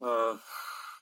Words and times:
Äh, 0.00 0.36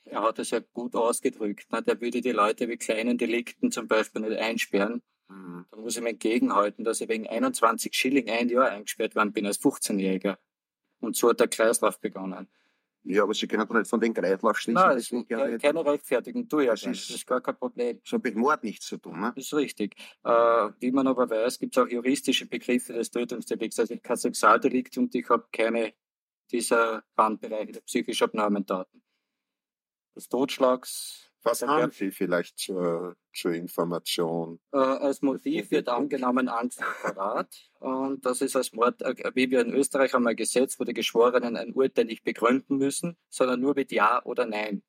er 0.08 0.22
hat 0.22 0.38
es 0.38 0.50
ja 0.50 0.60
gut 0.72 0.94
ausgedrückt. 0.94 1.70
Ne? 1.72 1.82
Der 1.82 2.00
würde 2.00 2.20
die 2.20 2.32
Leute 2.32 2.68
wie 2.68 2.76
kleinen 2.76 3.18
Delikten 3.18 3.72
zum 3.72 3.88
Beispiel 3.88 4.22
nicht 4.22 4.38
einsperren. 4.38 5.02
Mhm. 5.28 5.66
Da 5.70 5.76
muss 5.76 5.96
ich 5.96 6.02
mir 6.02 6.10
entgegenhalten, 6.10 6.84
dass 6.84 7.00
ich 7.00 7.08
wegen 7.08 7.26
21 7.26 7.92
Schilling 7.94 8.30
ein 8.30 8.48
Jahr 8.48 8.70
eingesperrt 8.70 9.16
worden 9.16 9.32
bin 9.32 9.46
als 9.46 9.60
15-Jähriger. 9.60 10.36
Und 11.00 11.16
so 11.16 11.30
hat 11.30 11.40
der 11.40 11.48
Kreislauf 11.48 12.00
begonnen. 12.00 12.48
Ja, 13.08 13.22
aber 13.22 13.34
Sie 13.34 13.46
können 13.46 13.66
doch 13.66 13.74
nicht 13.74 13.88
von 13.88 14.00
den 14.00 14.12
Kreislauf 14.12 14.58
schließen. 14.58 14.82
Nein, 14.82 14.96
das 14.96 15.12
ist 15.12 15.28
keine, 15.28 15.58
keine 15.58 15.84
Rechtfertigung, 15.84 16.48
tu 16.48 16.58
ja 16.58 16.72
das 16.72 16.82
ist, 16.82 17.08
das 17.08 17.16
ist 17.16 17.26
gar 17.26 17.40
kein 17.40 17.56
Problem. 17.56 18.00
So 18.02 18.16
hat 18.16 18.24
mit 18.24 18.34
Mord 18.34 18.64
nichts 18.64 18.86
zu 18.86 18.96
tun, 18.96 19.20
ne? 19.20 19.32
Das 19.36 19.44
ist 19.44 19.54
richtig. 19.54 19.94
Äh, 20.24 20.30
wie 20.80 20.90
man 20.90 21.06
aber 21.06 21.30
weiß, 21.30 21.60
gibt 21.60 21.76
es 21.76 21.82
auch 21.82 21.88
juristische 21.88 22.46
Begriffe 22.46 22.94
des 22.94 23.12
Tötungsdelikts. 23.12 23.78
Also 23.78 23.94
ich 23.94 24.02
kein 24.02 24.16
Sexualdelikt 24.16 24.98
und 24.98 25.14
ich 25.14 25.28
habe 25.28 25.46
keine 25.52 25.94
dieser 26.52 27.04
Bandbereiche 27.14 27.72
der 27.72 27.80
psychisch 27.80 28.22
abnormen 28.22 28.66
Taten. 28.66 29.02
Des 30.14 30.28
Totschlags, 30.28 31.26
was 31.46 31.62
haben 31.62 31.92
Sie 31.92 32.10
vielleicht 32.10 32.58
zur, 32.58 33.16
zur 33.32 33.52
Information? 33.52 34.58
Äh, 34.72 34.78
als 34.78 35.22
Motiv 35.22 35.70
wird 35.70 35.88
angenommen 35.88 36.48
Angst 36.48 36.82
vor 36.82 36.92
Verrat. 36.94 37.70
Und 37.78 38.26
das 38.26 38.40
ist 38.40 38.56
als 38.56 38.72
Mord, 38.72 39.00
äh, 39.02 39.14
wie 39.34 39.48
wir 39.52 39.60
in 39.60 39.72
Österreich 39.72 40.12
haben 40.12 40.26
ein 40.26 40.34
Gesetz, 40.34 40.80
wo 40.80 40.84
die 40.84 40.92
Geschworenen 40.92 41.56
ein 41.56 41.72
Urteil 41.72 42.06
nicht 42.06 42.24
begründen 42.24 42.78
müssen, 42.78 43.16
sondern 43.28 43.60
nur 43.60 43.74
mit 43.76 43.92
Ja 43.92 44.24
oder 44.24 44.44
Nein. 44.44 44.82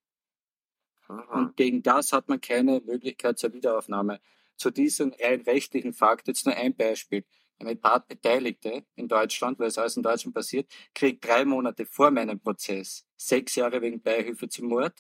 Aha. 1.08 1.42
Und 1.42 1.58
gegen 1.58 1.84
das 1.84 2.12
hat 2.12 2.28
man 2.28 2.42
keine 2.42 2.82
Möglichkeit 2.84 3.38
zur 3.38 3.54
Wiederaufnahme. 3.54 4.20
Zu 4.56 4.72
diesem 4.72 5.14
rein 5.22 5.42
rechtlichen 5.42 5.94
Fakt 5.94 6.28
jetzt 6.28 6.48
nur 6.48 6.56
ein 6.56 6.76
Beispiel. 6.76 7.24
Eine 7.60 7.80
Tatbeteiligte 7.80 8.86
in 8.96 9.08
Deutschland, 9.08 9.58
weil 9.60 9.68
es 9.68 9.78
alles 9.78 9.98
in 9.98 10.04
Deutschland 10.04 10.36
passiert, 10.36 10.72
kriegt 10.94 11.26
drei 11.26 11.44
Monate 11.46 11.86
vor 11.86 12.12
meinem 12.12 12.40
Prozess 12.40 13.06
sechs 13.16 13.56
Jahre 13.56 13.82
wegen 13.82 14.02
Beihilfe 14.02 14.48
zum 14.48 14.68
Mord 14.68 14.94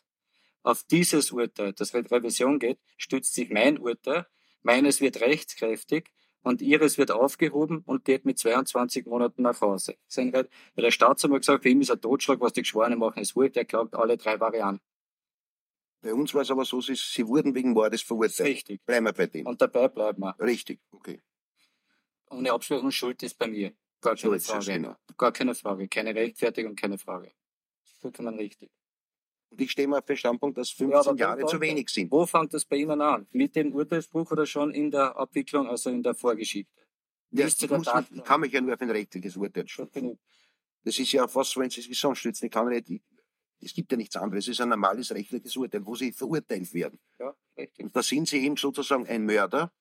auf 0.68 0.84
dieses 0.84 1.32
Urteil, 1.32 1.72
das 1.72 1.94
mit 1.94 2.12
Revision 2.12 2.60
geht, 2.60 2.80
stützt 2.98 3.34
sich 3.34 3.50
mein 3.50 3.78
Urteil. 3.78 4.28
Meines 4.64 5.00
wird 5.00 5.22
rechtskräftig 5.22 6.12
und 6.42 6.62
ihres 6.62 6.98
wird 6.98 7.10
aufgehoben 7.10 7.84
und 7.86 8.04
geht 8.04 8.26
mit 8.26 8.38
22 8.38 9.06
Monaten 9.06 9.44
nach 9.44 9.62
Hause. 9.62 9.96
Weil 10.14 10.50
der 10.76 10.92
Staatsanwalt 10.92 11.44
gesagt, 11.44 11.64
für 11.64 11.70
ihn 11.70 11.80
ist 11.80 11.92
ein 11.92 12.02
Totschlag, 12.02 12.42
was 12.42 12.52
die 12.52 12.64
Geschworenen 12.64 13.00
machen, 13.00 13.22
ist 13.22 13.36
wurscht, 13.36 13.56
er 13.56 13.64
glaubt 13.64 13.96
alle 13.96 14.18
drei 14.18 14.40
Varianten. 14.42 14.84
Bei 16.02 16.14
uns 16.14 16.34
war 16.34 16.42
es 16.42 16.52
aber 16.52 16.66
so, 16.66 16.82
sie, 16.82 16.96
sie 16.96 17.26
wurden 17.28 17.56
wegen 17.56 17.72
Mordes 17.72 18.02
verurteilt. 18.02 18.50
Richtig. 18.50 18.86
Bleiben 18.86 19.06
wir 19.06 19.14
bei 19.14 19.28
dem. 19.28 19.48
Und 19.48 19.62
dabei 19.62 19.88
bleiben 19.88 20.22
wir. 20.22 20.36
Richtig, 20.40 20.80
okay. 20.92 21.22
Ohne 22.30 22.52
Absprechung 22.52 22.92
Schuld 22.92 23.24
ist 23.24 23.38
bei 23.38 23.48
mir. 23.48 23.74
Gar 24.02 24.16
keine 24.16 24.40
so 24.40 24.54
Frage. 24.54 24.66
Genau. 24.66 24.96
Gar 25.18 25.32
keine 25.32 25.56
Frage. 25.56 25.88
Keine 25.88 26.14
Rechtfertigung, 26.14 26.76
keine 26.76 26.98
Frage. 26.98 27.32
Vollkommen 28.00 28.38
richtig. 28.38 28.70
Und 29.50 29.62
ich 29.62 29.72
stehe 29.72 29.88
mal 29.88 30.00
auf 30.00 30.06
den 30.06 30.18
Standpunkt, 30.18 30.58
dass 30.58 30.70
15 30.72 31.18
ja, 31.18 31.30
Jahre 31.30 31.46
zu 31.46 31.60
wenig 31.62 31.90
sind. 31.90 32.12
Wo 32.12 32.26
fängt 32.26 32.54
das 32.54 32.66
bei 32.66 32.78
Ihnen 32.78 33.02
an? 33.02 33.28
Mit 33.32 33.56
dem 33.56 33.74
Urteilsspruch 33.74 34.32
oder 34.32 34.46
schon 34.46 34.74
in 34.74 34.92
der 34.92 35.16
Abwicklung, 35.16 35.68
also 35.68 35.90
in 35.90 36.04
der 36.04 36.16
Vorgeschichte? 36.16 36.72
Ja, 37.32 37.46
das 37.46 37.70
muss, 37.70 37.88
ich 38.12 38.24
kann 38.24 38.42
mich 38.42 38.52
ja 38.52 38.62
nur 38.62 38.74
auf 38.74 38.82
ein 38.82 38.90
rechtliches 38.90 39.36
Urteil 39.36 39.68
stützen. 39.68 40.20
Das 40.84 40.98
ist 41.00 41.12
ja 41.12 41.28
fast 41.28 41.52
so, 41.52 41.60
wenn 41.60 41.70
Sie 41.70 41.82
sich 41.82 41.98
sonst 41.98 42.20
stützen. 42.20 42.46
Ich 42.46 42.52
kann 42.52 42.68
nicht, 42.68 43.02
es 43.60 43.74
gibt 43.74 43.92
ja 43.92 43.98
nichts 43.98 44.16
anderes. 44.16 44.46
Es 44.46 44.52
ist 44.52 44.62
ein 44.62 44.70
normales 44.70 45.12
rechtliches 45.12 45.56
Urteil, 45.56 45.86
wo 45.86 45.96
Sie 45.96 46.12
verurteilt 46.12 46.74
werden. 46.74 47.00
Ja, 47.20 47.36
richtig. 47.58 47.86
Und 47.86 47.96
da 47.96 48.04
sind 48.04 48.28
Sie 48.28 48.44
eben 48.46 48.56
sozusagen 48.56 49.08
ein 49.08 49.26
Mörder, 49.26 49.74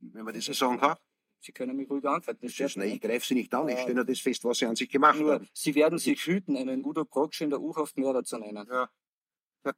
wenn 0.00 0.24
man 0.24 0.34
das 0.34 0.44
so 0.44 0.52
sagen 0.52 0.78
kann. 0.78 0.96
Sie 1.44 1.52
können 1.52 1.76
mich 1.76 1.90
ruhig 1.90 2.06
antworten. 2.06 2.40
Das 2.46 2.56
das, 2.56 2.76
nein, 2.76 2.92
ich 2.92 3.00
greife 3.02 3.26
Sie 3.26 3.34
nicht 3.34 3.52
an. 3.52 3.68
Ich 3.68 3.78
stelle 3.78 3.96
nur 3.96 4.04
das 4.06 4.18
fest, 4.18 4.44
was 4.44 4.58
Sie 4.58 4.66
an 4.66 4.76
sich 4.76 4.88
gemacht 4.88 5.20
nur, 5.20 5.34
haben. 5.34 5.48
Sie 5.52 5.74
werden 5.74 5.98
sich 5.98 6.26
hüten, 6.26 6.56
einen 6.56 6.82
Udo 6.82 7.04
Proksch 7.04 7.42
in 7.42 7.50
der 7.50 7.60
U-Haft 7.60 7.98
Mörder 7.98 8.24
zu 8.24 8.38
nennen. 8.38 8.66
Ja. 8.70 8.88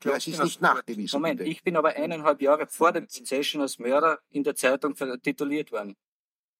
Ja, 0.04 0.16
es 0.16 0.26
ist 0.26 0.42
nicht 0.42 0.60
nachgewiesen. 0.60 1.16
Moment, 1.16 1.38
bitte. 1.38 1.50
ich 1.50 1.62
bin 1.62 1.76
aber 1.76 1.90
eineinhalb 1.90 2.42
Jahre 2.42 2.66
vor 2.66 2.90
dem 2.90 3.06
Session 3.08 3.62
als 3.62 3.78
Mörder 3.78 4.18
in 4.30 4.42
der 4.42 4.56
Zeitung 4.56 4.94
tituliert 5.22 5.70
worden. 5.70 5.96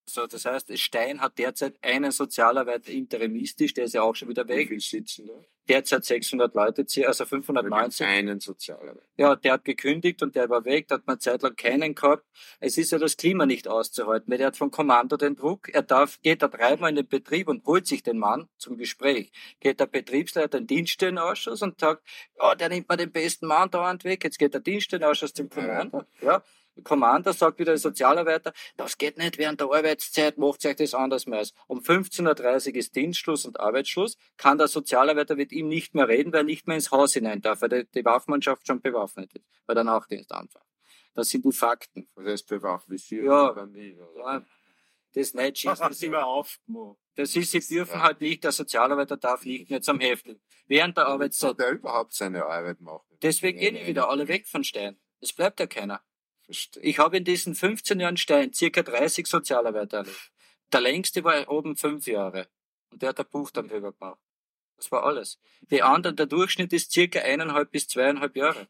So, 0.09 0.27
das 0.27 0.44
heißt, 0.44 0.78
Stein 0.78 1.21
hat 1.21 1.37
derzeit 1.37 1.75
einen 1.83 2.12
Sozialarbeiter 2.12 2.93
interimistisch, 2.93 3.75
der 3.75 3.87
ist 3.87 3.94
ja 3.94 4.03
auch 4.03 4.15
schon 4.15 4.28
wieder 4.28 4.47
weg. 4.47 4.71
Wie 4.71 4.75
viel 4.75 4.81
sitzen 4.81 5.27
da? 5.27 5.34
Derzeit 5.69 6.05
600 6.05 6.55
Leute, 6.55 6.87
also 7.09 7.25
590. 7.25 8.06
Einen 8.06 8.39
Sozialarbeiter. 8.39 9.05
Ja, 9.17 9.34
der 9.34 9.55
hat 9.55 9.65
gekündigt 9.65 10.22
und 10.22 10.37
der 10.37 10.49
war 10.49 10.65
weg, 10.65 10.87
da 10.87 10.94
hat 10.94 11.09
man 11.09 11.19
zeitlang 11.19 11.56
keinen 11.56 11.97
gehabt. 11.97 12.25
Es 12.61 12.78
ist 12.78 12.93
ja 12.93 12.99
das 12.99 13.17
Klima 13.17 13.47
nicht 13.47 13.67
auszuhalten, 13.67 14.31
weil 14.31 14.39
der 14.39 14.47
hat 14.47 14.56
vom 14.56 14.71
Kommando 14.71 15.17
den 15.17 15.34
Druck. 15.34 15.71
Er 15.71 15.83
darf, 15.83 16.21
geht 16.23 16.41
da 16.41 16.47
dreimal 16.47 16.91
in 16.91 16.97
den 16.97 17.09
Betrieb 17.09 17.49
und 17.49 17.67
holt 17.67 17.88
sich 17.88 18.05
den 18.05 18.19
Mann 18.19 18.49
zum 18.59 18.78
Gespräch. 18.78 19.33
Geht 19.59 19.81
der 19.81 19.87
Betriebsleiter 19.87 20.59
in 20.59 20.69
den 20.69 20.77
Dienststellenausschuss 20.77 21.62
und 21.62 21.81
sagt, 21.81 22.06
ja, 22.38 22.55
der 22.55 22.69
nimmt 22.69 22.88
mal 22.88 22.97
den 22.97 23.11
besten 23.11 23.49
Mann 23.49 23.69
dauernd 23.69 24.05
weg, 24.05 24.23
jetzt 24.23 24.38
geht 24.38 24.55
der 24.55 24.61
Dienststellenausschuss 24.61 25.34
zum 25.34 25.49
Kommando. 25.49 26.05
Ja, 26.23 26.44
Commander 26.84 27.32
sagt 27.32 27.59
wieder 27.59 27.72
der 27.72 27.78
Sozialarbeiter, 27.78 28.53
das 28.76 28.98
geht 28.98 29.19
nicht 29.19 29.38
während 29.38 29.60
der 29.60 29.69
Arbeitszeit, 29.69 30.38
macht 30.38 30.64
euch 30.66 30.76
das 30.76 30.94
anders 30.94 31.26
mehr. 31.26 31.47
Um 31.66 31.81
15.30 31.81 32.69
Uhr 32.69 32.76
ist 32.76 32.97
Dienstschluss 32.97 33.44
und 33.44 33.60
Arbeitsschluss, 33.60 34.16
kann 34.37 34.59
der 34.59 34.69
Sozialarbeiter 34.69 35.37
mit 35.37 35.53
ihm 35.53 35.69
nicht 35.69 35.94
mehr 35.94 36.09
reden, 36.09 36.32
weil 36.32 36.41
er 36.41 36.44
nicht 36.44 36.66
mehr 36.66 36.76
ins 36.76 36.91
Haus 36.91 37.14
hinein 37.14 37.41
darf, 37.41 37.62
weil 37.62 37.84
die 37.84 38.04
Waffenmannschaft 38.04 38.66
schon 38.66 38.81
bewaffnet 38.81 39.32
ist, 39.34 39.47
weil 39.66 39.75
der 39.75 39.84
Nachtdienst 39.84 40.32
anfängt. 40.32 40.64
Das 41.14 41.31
sind 41.31 41.44
die 41.44 41.53
Fakten. 41.53 42.09
Das 42.14 42.26
heißt 42.26 42.47
bewaffnet 42.47 43.00
ja, 43.10 43.50
oder 43.50 43.66
nie, 43.66 43.97
Ja, 44.19 44.44
das 45.14 45.32
nicht 45.32 45.58
schießen. 45.58 45.76
Das, 45.78 46.03
ist, 46.03 46.14
auf, 46.14 46.58
das 47.14 47.34
ist, 47.34 47.50
sie 47.50 47.60
dürfen 47.60 47.94
ja. 47.94 48.03
halt 48.03 48.20
nicht, 48.20 48.44
der 48.44 48.53
Sozialarbeiter 48.53 49.16
darf 49.16 49.44
nicht 49.47 49.70
mehr 49.70 49.81
zum 49.81 49.98
Häftling. 49.98 50.38
Während 50.66 50.98
der 50.98 51.06
Arbeitszeit. 51.06 51.56
Soll 51.56 51.66
der 51.66 51.70
überhaupt 51.70 52.12
seine 52.12 52.44
Arbeit 52.44 52.81
machen? 52.82 53.16
Deswegen 53.22 53.58
gehen 53.58 53.87
wieder 53.87 54.10
alle 54.10 54.28
weg 54.28 54.47
von 54.47 54.62
Stein. 54.62 54.98
Es 55.20 55.32
bleibt 55.32 55.58
ja 55.58 55.66
keiner. 55.66 56.03
Ich 56.49 56.99
habe 56.99 57.17
in 57.17 57.25
diesen 57.25 57.55
15 57.55 57.99
Jahren 58.01 58.17
Stein 58.17 58.53
circa 58.53 58.83
30 58.83 59.27
Sozialarbeiter 59.27 59.99
erlebt. 59.99 60.33
Der 60.73 60.81
längste 60.81 61.25
war 61.25 61.49
oben 61.51 61.77
fünf 61.77 62.07
Jahre. 62.07 62.49
Und 62.91 63.03
der 63.03 63.11
hat 63.11 63.21
ein 63.21 63.27
Buch 63.31 63.51
dann 63.51 63.69
drüber 63.69 63.93
gemacht. 63.93 64.21
Das 64.77 64.93
war 64.93 65.05
alles. 65.05 65.41
Die 65.71 65.83
anderen, 65.83 66.17
der 66.17 66.27
Durchschnitt 66.27 66.73
ist 66.73 66.93
circa 66.93 67.21
eineinhalb 67.21 67.71
bis 67.71 67.89
zweieinhalb 67.89 68.37
Jahre. 68.37 68.69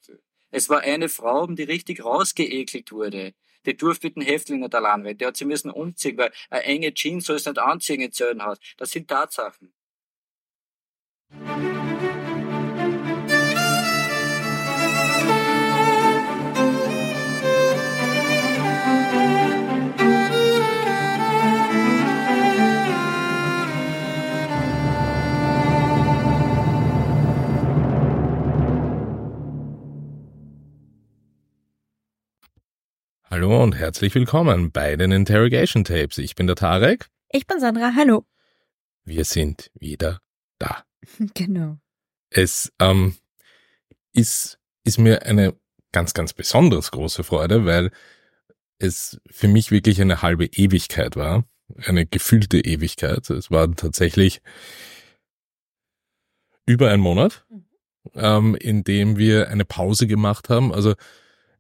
Es 0.51 0.69
war 0.69 0.81
eine 0.81 1.09
Frau, 1.09 1.47
die 1.47 1.65
richtig 1.65 2.05
rausgeekelt 2.05 2.93
wurde. 2.93 3.35
Die 3.67 3.77
durfte 3.77 4.07
mit 4.07 4.17
den 4.17 4.23
Häftlingen 4.23 4.63
nicht 4.63 4.75
allein 4.75 5.05
werden. 5.05 5.19
Die 5.19 5.27
hat 5.27 5.37
sie 5.37 5.45
müssen 5.45 5.71
umziehen, 5.71 6.17
weil 6.17 6.33
eine 6.51 6.63
enge 6.63 6.95
Jeans 6.95 7.27
soll 7.27 7.37
es 7.37 7.47
nicht 7.47 7.59
anziehen 7.59 8.01
in 8.01 8.13
Zöllenhaus. 8.13 8.59
Das 8.77 8.93
sind 8.93 9.09
Tatsachen. 9.09 9.73
Hallo 33.47 33.63
und 33.63 33.77
herzlich 33.77 34.13
willkommen 34.17 34.73
bei 34.73 34.97
den 34.97 35.13
Interrogation 35.13 35.85
Tapes. 35.85 36.19
Ich 36.19 36.35
bin 36.35 36.49
der 36.49 36.57
Tarek. 36.57 37.07
Ich 37.31 37.47
bin 37.47 37.61
Sandra. 37.61 37.93
Hallo. 37.95 38.27
Wir 39.05 39.25
sind 39.25 39.71
wieder 39.79 40.21
da. 40.59 40.83
Genau. 41.35 41.79
Es 42.29 42.73
ähm, 42.81 43.15
ist, 44.13 44.59
ist 44.83 44.99
mir 44.99 45.27
eine 45.27 45.55
ganz, 45.93 46.13
ganz 46.13 46.33
besonders 46.33 46.91
große 46.91 47.23
Freude, 47.23 47.65
weil 47.67 47.93
es 48.81 49.21
für 49.31 49.47
mich 49.47 49.71
wirklich 49.71 50.01
eine 50.01 50.23
halbe 50.23 50.47
Ewigkeit 50.47 51.15
war. 51.15 51.45
Eine 51.77 52.05
gefühlte 52.05 52.59
Ewigkeit. 52.59 53.31
Es 53.31 53.53
war 53.53 53.73
tatsächlich 53.77 54.43
über 56.67 56.91
ein 56.91 56.99
Monat, 56.99 57.47
mhm. 57.49 57.65
ähm, 58.17 58.55
in 58.57 58.83
dem 58.83 59.19
wir 59.19 59.51
eine 59.51 59.65
Pause 59.65 60.09
gemacht 60.09 60.49
haben. 60.49 60.75
Also 60.75 60.95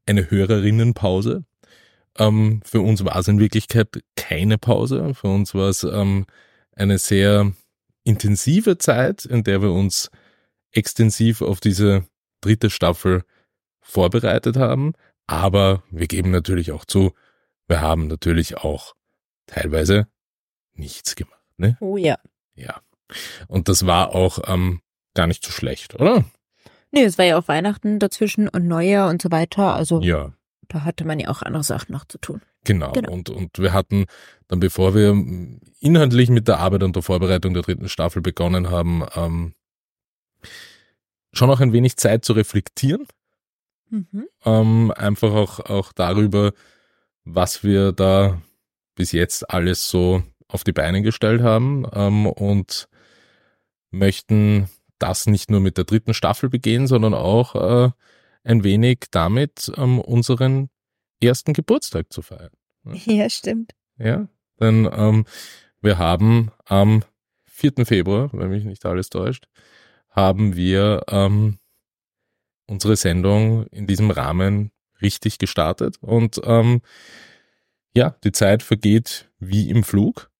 eine 0.04 0.32
Hörerinnenpause. 0.32 1.44
Ähm, 2.18 2.60
für 2.64 2.80
uns 2.80 3.04
war 3.04 3.16
es 3.16 3.28
in 3.28 3.38
Wirklichkeit 3.38 3.88
keine 4.16 4.58
Pause. 4.58 5.14
Für 5.14 5.28
uns 5.28 5.54
war 5.54 5.68
es 5.68 5.84
ähm, 5.84 6.26
eine 6.72 6.98
sehr 6.98 7.52
intensive 8.04 8.78
Zeit, 8.78 9.24
in 9.24 9.44
der 9.44 9.62
wir 9.62 9.72
uns 9.72 10.10
extensiv 10.72 11.42
auf 11.42 11.60
diese 11.60 12.06
dritte 12.40 12.70
Staffel 12.70 13.24
vorbereitet 13.80 14.56
haben. 14.56 14.94
Aber 15.26 15.82
wir 15.90 16.06
geben 16.06 16.30
natürlich 16.30 16.72
auch 16.72 16.84
zu, 16.84 17.12
wir 17.66 17.80
haben 17.80 18.06
natürlich 18.06 18.58
auch 18.58 18.94
teilweise 19.46 20.06
nichts 20.74 21.16
gemacht. 21.16 21.40
Ne? 21.56 21.76
Oh 21.80 21.96
ja. 21.96 22.18
Ja. 22.54 22.80
Und 23.48 23.68
das 23.68 23.86
war 23.86 24.14
auch 24.14 24.40
ähm, 24.46 24.80
gar 25.14 25.26
nicht 25.26 25.44
so 25.44 25.50
schlecht, 25.50 25.94
oder? 25.94 26.24
Nee, 26.92 27.04
es 27.04 27.18
war 27.18 27.24
ja 27.24 27.38
auch 27.38 27.48
Weihnachten 27.48 27.98
dazwischen 27.98 28.48
und 28.48 28.66
Neujahr 28.66 29.10
und 29.10 29.20
so 29.20 29.30
weiter. 29.30 29.74
Also 29.74 30.00
ja 30.00 30.35
da 30.68 30.84
hatte 30.84 31.04
man 31.04 31.18
ja 31.18 31.28
auch 31.28 31.42
andere 31.42 31.64
Sachen 31.64 31.92
noch 31.92 32.04
zu 32.06 32.18
tun. 32.18 32.40
Genau. 32.64 32.92
genau. 32.92 33.12
Und, 33.12 33.30
und 33.30 33.58
wir 33.58 33.72
hatten 33.72 34.06
dann, 34.48 34.60
bevor 34.60 34.94
wir 34.94 35.10
inhaltlich 35.80 36.30
mit 36.30 36.48
der 36.48 36.58
Arbeit 36.58 36.82
und 36.82 36.96
der 36.96 37.02
Vorbereitung 37.02 37.54
der 37.54 37.62
dritten 37.62 37.88
Staffel 37.88 38.22
begonnen 38.22 38.70
haben, 38.70 39.04
ähm, 39.14 39.54
schon 41.32 41.50
auch 41.50 41.60
ein 41.60 41.72
wenig 41.72 41.96
Zeit 41.96 42.24
zu 42.24 42.32
reflektieren. 42.32 43.06
Mhm. 43.90 44.26
Ähm, 44.44 44.92
einfach 44.96 45.32
auch, 45.32 45.60
auch 45.60 45.92
darüber, 45.92 46.52
was 47.24 47.62
wir 47.62 47.92
da 47.92 48.40
bis 48.94 49.12
jetzt 49.12 49.50
alles 49.50 49.88
so 49.88 50.22
auf 50.48 50.64
die 50.64 50.72
Beine 50.72 51.02
gestellt 51.02 51.42
haben 51.42 51.86
ähm, 51.92 52.26
und 52.26 52.88
möchten 53.90 54.68
das 54.98 55.26
nicht 55.26 55.50
nur 55.50 55.60
mit 55.60 55.76
der 55.76 55.84
dritten 55.84 56.14
Staffel 56.14 56.48
begehen, 56.48 56.86
sondern 56.86 57.14
auch 57.14 57.54
äh, 57.54 57.90
ein 58.46 58.64
wenig 58.64 59.06
damit 59.10 59.72
ähm, 59.76 60.00
unseren 60.00 60.70
ersten 61.22 61.52
Geburtstag 61.52 62.12
zu 62.12 62.22
feiern. 62.22 62.52
Ja, 63.04 63.28
stimmt. 63.28 63.74
Ja, 63.98 64.28
denn 64.60 64.88
ähm, 64.92 65.24
wir 65.80 65.98
haben 65.98 66.52
am 66.64 67.02
4. 67.46 67.84
Februar, 67.84 68.30
wenn 68.32 68.50
mich 68.50 68.64
nicht 68.64 68.86
alles 68.86 69.10
täuscht, 69.10 69.48
haben 70.10 70.54
wir 70.54 71.02
ähm, 71.08 71.58
unsere 72.66 72.94
Sendung 72.94 73.66
in 73.68 73.88
diesem 73.88 74.10
Rahmen 74.12 74.70
richtig 75.02 75.38
gestartet 75.38 75.96
und 76.00 76.40
ähm, 76.44 76.80
ja, 77.94 78.10
die 78.22 78.32
Zeit 78.32 78.62
vergeht 78.62 79.30
wie 79.38 79.68
im 79.68 79.82
Flug. 79.82 80.30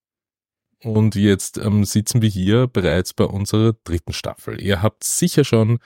Und 0.82 1.14
jetzt 1.14 1.58
ähm, 1.58 1.84
sitzen 1.84 2.22
wir 2.22 2.28
hier 2.28 2.66
bereits 2.68 3.12
bei 3.14 3.24
unserer 3.24 3.72
dritten 3.82 4.12
Staffel. 4.12 4.60
Ihr 4.60 4.82
habt 4.82 5.04
sicher 5.04 5.42
schon 5.42 5.78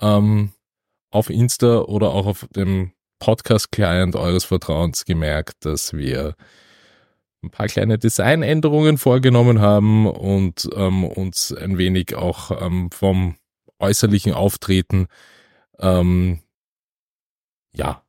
ähm, 0.00 0.52
auf 1.10 1.30
Insta 1.30 1.80
oder 1.80 2.10
auch 2.10 2.26
auf 2.26 2.46
dem 2.54 2.92
Podcast-Client 3.18 4.16
eures 4.16 4.44
Vertrauens 4.44 5.04
gemerkt, 5.04 5.64
dass 5.64 5.92
wir 5.92 6.34
ein 7.42 7.50
paar 7.50 7.68
kleine 7.68 7.98
Designänderungen 7.98 8.98
vorgenommen 8.98 9.60
haben 9.60 10.06
und 10.06 10.68
ähm, 10.74 11.04
uns 11.04 11.52
ein 11.52 11.78
wenig 11.78 12.14
auch 12.14 12.50
ähm, 12.62 12.90
vom 12.90 13.36
äußerlichen 13.78 14.32
Auftreten 14.32 15.06
ähm, 15.78 16.40
ja 17.72 18.02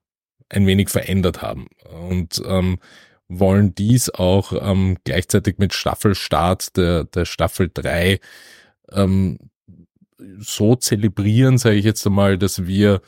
ein 0.49 0.67
wenig 0.67 0.89
verändert 0.89 1.41
haben. 1.41 1.67
Und 2.07 2.41
ähm, 2.45 2.79
wollen 3.29 3.73
dies 3.73 4.09
auch 4.09 4.51
ähm, 4.51 4.97
gleichzeitig 5.05 5.57
mit 5.57 5.73
Staffelstart 5.73 6.75
der, 6.75 7.05
der 7.05 7.23
Staffel 7.25 7.71
3 7.73 8.19
ähm, 8.91 9.37
so 10.39 10.75
zelebrieren, 10.75 11.57
sage 11.57 11.75
ich 11.75 11.85
jetzt 11.85 12.05
einmal, 12.05 12.37
dass 12.37 12.65
wir 12.65 13.01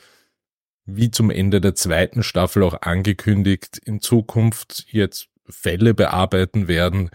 wie 0.86 1.10
zum 1.10 1.30
Ende 1.30 1.60
der 1.60 1.74
zweiten 1.74 2.22
Staffel 2.22 2.62
auch 2.62 2.82
angekündigt 2.82 3.78
in 3.84 4.00
Zukunft 4.00 4.86
jetzt 4.90 5.28
Fälle 5.48 5.94
bearbeiten 5.94 6.68
werden, 6.68 7.10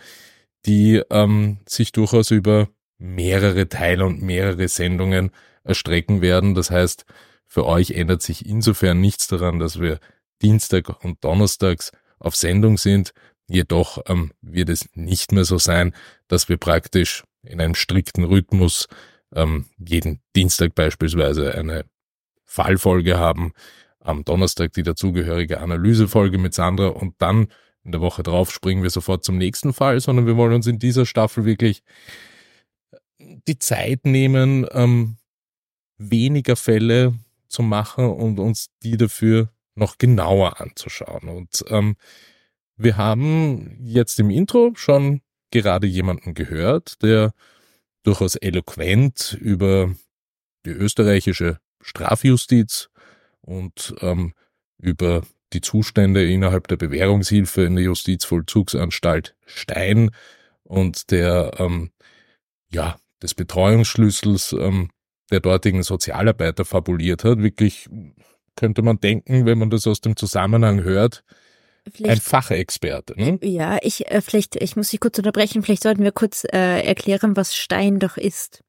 die 0.66 1.02
ähm, 1.10 1.60
sich 1.68 1.92
durchaus 1.92 2.32
über 2.32 2.70
mehrere 2.98 3.70
Teile 3.70 4.06
und 4.06 4.22
mehrere 4.22 4.68
Sendungen 4.68 5.32
erstrecken 5.64 6.22
werden. 6.22 6.56
Das 6.56 6.70
heißt, 6.72 7.06
für 7.48 7.66
euch 7.66 7.92
ändert 7.92 8.22
sich 8.22 8.46
insofern 8.46 9.00
nichts 9.00 9.28
daran, 9.28 9.60
dass 9.60 9.80
wir 9.80 10.00
Dienstag 10.42 11.04
und 11.04 11.24
Donnerstags 11.24 11.92
auf 12.20 12.36
Sendung 12.36 12.78
sind. 12.78 13.14
Jedoch 13.48 14.04
ähm, 14.08 14.32
wird 14.42 14.70
es 14.70 14.90
nicht 14.94 15.32
mehr 15.32 15.46
so 15.46 15.58
sein, 15.58 15.94
dass 16.28 16.50
wir 16.50 16.58
praktisch 16.58 17.24
in 17.44 17.62
einem 17.62 17.76
strikten 17.76 18.24
Rhythmus 18.24 18.88
ähm, 19.34 19.66
jeden 19.78 20.22
Dienstag 20.36 20.76
beispielsweise 20.76 21.54
eine 21.56 21.86
Fallfolge 22.46 23.18
haben, 23.18 23.54
am 24.00 24.24
Donnerstag 24.26 24.74
die 24.74 24.84
dazugehörige 24.84 25.60
Analysefolge 25.60 26.38
mit 26.38 26.54
Sandra 26.54 26.88
und 26.88 27.16
dann 27.20 27.48
in 27.84 27.92
der 27.92 28.02
Woche 28.02 28.24
drauf 28.24 28.52
springen 28.52 28.84
wir 28.84 28.90
sofort 28.90 29.24
zum 29.24 29.38
nächsten 29.38 29.74
Fall, 29.74 30.00
sondern 30.00 30.26
wir 30.26 30.36
wollen 30.36 30.54
uns 30.54 30.68
in 30.68 30.80
dieser 30.80 31.06
Staffel 31.06 31.46
wirklich 31.46 31.84
die 33.20 33.60
Zeit 33.60 34.06
nehmen, 34.06 34.66
ähm, 34.72 35.18
weniger 35.98 36.56
Fälle 36.56 37.14
zu 37.48 37.62
machen 37.62 38.06
und 38.06 38.40
uns 38.40 38.70
die 38.84 38.98
dafür 38.98 39.50
noch 39.76 39.98
genauer 39.98 40.60
anzuschauen. 40.60 41.30
Und 41.30 41.64
ähm, 41.70 41.96
wir 42.76 42.98
haben 42.98 43.78
jetzt 43.82 44.20
im 44.20 44.30
Intro 44.30 44.72
schon 44.76 45.22
gerade 45.52 45.88
jemanden 45.88 46.34
gehört, 46.34 47.02
der 47.02 47.34
durchaus 48.04 48.36
eloquent 48.36 49.38
über 49.40 49.94
die 50.66 50.72
österreichische 50.72 51.60
Strafjustiz 51.82 52.90
und 53.42 53.96
ähm, 54.02 54.34
über 54.78 55.24
die 55.54 55.62
Zustände 55.62 56.30
innerhalb 56.30 56.68
der 56.68 56.78
Bewährungshilfe 56.78 57.64
in 57.64 57.76
der 57.76 57.86
Justizvollzugsanstalt 57.86 59.36
Stein 59.46 60.12
und 60.64 61.12
der 61.12 61.54
ähm, 61.58 61.92
ja 62.72 63.00
des 63.22 63.34
Betreuungsschlüssels 63.34 64.54
ähm, 64.54 64.90
der 65.32 65.40
dortigen 65.40 65.84
Sozialarbeiter 65.84 66.66
fabuliert 66.66 67.24
hat. 67.24 67.40
Wirklich 67.40 67.90
könnte 68.56 68.82
man 68.82 69.00
denken, 69.00 69.46
wenn 69.46 69.58
man 69.58 69.70
das 69.70 69.88
aus 69.88 70.02
dem 70.02 70.16
Zusammenhang 70.16 70.84
hört, 70.84 71.24
Vielleicht, 71.92 72.12
ein 72.12 72.22
Fachexperte. 72.22 73.14
Ne? 73.18 73.40
Ja, 73.42 73.78
ich 73.82 74.10
äh, 74.12 74.22
vielleicht, 74.22 74.56
ich 74.56 74.76
muss 74.76 74.90
dich 74.90 75.00
kurz 75.00 75.18
unterbrechen. 75.18 75.64
Vielleicht 75.64 75.84
sollten 75.84 76.04
wir 76.04 76.12
kurz 76.12 76.44
äh, 76.44 76.82
erklären, 76.82 77.36
was 77.36 77.56
Stein 77.56 78.00
doch 78.00 78.18
ist. 78.18 78.64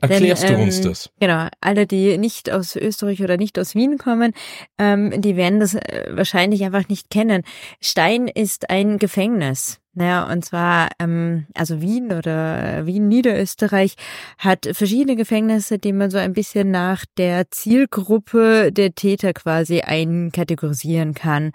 Erklärst 0.00 0.44
Denn, 0.44 0.56
du 0.56 0.62
uns 0.62 0.78
ähm, 0.78 0.84
das? 0.84 1.10
Genau, 1.20 1.48
alle, 1.60 1.86
die 1.86 2.18
nicht 2.18 2.50
aus 2.50 2.76
Österreich 2.76 3.22
oder 3.22 3.36
nicht 3.36 3.58
aus 3.58 3.74
Wien 3.74 3.98
kommen, 3.98 4.32
ähm, 4.78 5.20
die 5.20 5.36
werden 5.36 5.60
das 5.60 5.74
äh, 5.74 6.10
wahrscheinlich 6.10 6.64
einfach 6.64 6.88
nicht 6.88 7.10
kennen. 7.10 7.42
Stein 7.80 8.28
ist 8.28 8.70
ein 8.70 8.98
Gefängnis. 8.98 9.80
Naja, 9.98 10.30
und 10.30 10.44
zwar, 10.44 10.90
ähm, 10.98 11.46
also 11.54 11.80
Wien 11.80 12.12
oder 12.12 12.84
Wien 12.84 13.08
Niederösterreich 13.08 13.94
hat 14.36 14.68
verschiedene 14.72 15.16
Gefängnisse, 15.16 15.78
die 15.78 15.94
man 15.94 16.10
so 16.10 16.18
ein 16.18 16.34
bisschen 16.34 16.70
nach 16.70 17.06
der 17.16 17.50
Zielgruppe 17.50 18.72
der 18.72 18.94
Täter 18.94 19.32
quasi 19.32 19.80
einkategorisieren 19.80 21.14
kann. 21.14 21.52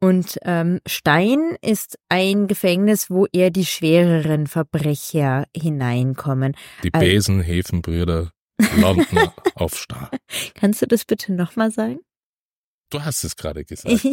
Und 0.00 0.38
ähm, 0.42 0.80
Stein 0.86 1.56
ist 1.62 1.98
ein 2.10 2.46
Gefängnis, 2.46 3.08
wo 3.08 3.24
eher 3.32 3.50
die 3.50 3.64
schwereren 3.64 4.48
Verbrecher 4.48 5.46
hineinkommen. 5.56 6.56
Die 6.82 6.90
Besenhäfenbrüder 6.90 8.32
landen 8.76 9.16
auf 9.54 9.72
Star. 9.72 10.10
Kannst 10.52 10.82
du 10.82 10.86
das 10.86 11.06
bitte 11.06 11.32
nochmal 11.32 11.70
sagen? 11.70 12.00
Du 12.90 13.02
hast 13.02 13.24
es 13.24 13.34
gerade 13.34 13.64
gesagt. 13.64 13.98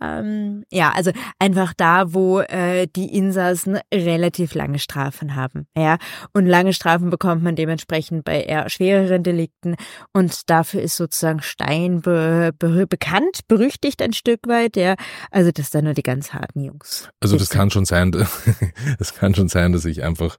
Ähm, 0.00 0.64
ja, 0.70 0.92
also 0.92 1.12
einfach 1.38 1.74
da, 1.74 2.14
wo 2.14 2.40
äh, 2.40 2.86
die 2.86 3.14
Insassen 3.14 3.78
relativ 3.92 4.54
lange 4.54 4.78
Strafen 4.78 5.36
haben. 5.36 5.66
Ja, 5.76 5.98
und 6.32 6.46
lange 6.46 6.72
Strafen 6.72 7.10
bekommt 7.10 7.42
man 7.42 7.56
dementsprechend 7.56 8.24
bei 8.24 8.42
eher 8.42 8.68
schwereren 8.70 9.22
Delikten. 9.22 9.76
Und 10.12 10.48
dafür 10.48 10.80
ist 10.82 10.96
sozusagen 10.96 11.42
Stein 11.42 12.00
be 12.00 12.52
be 12.58 12.86
bekannt, 12.86 13.40
berüchtigt 13.48 14.00
ein 14.02 14.12
Stück 14.12 14.46
weit. 14.46 14.76
Ja, 14.76 14.94
also 15.30 15.50
das 15.52 15.70
sind 15.70 15.84
nur 15.84 15.94
die 15.94 16.02
ganz 16.02 16.32
harten 16.32 16.60
Jungs. 16.60 17.08
Also 17.20 17.36
das 17.36 17.50
kann 17.50 17.70
schon 17.70 17.84
sein, 17.84 18.12
das 18.98 19.14
kann 19.14 19.34
schon 19.34 19.48
sein, 19.48 19.72
dass 19.72 19.84
ich 19.84 20.02
einfach 20.02 20.38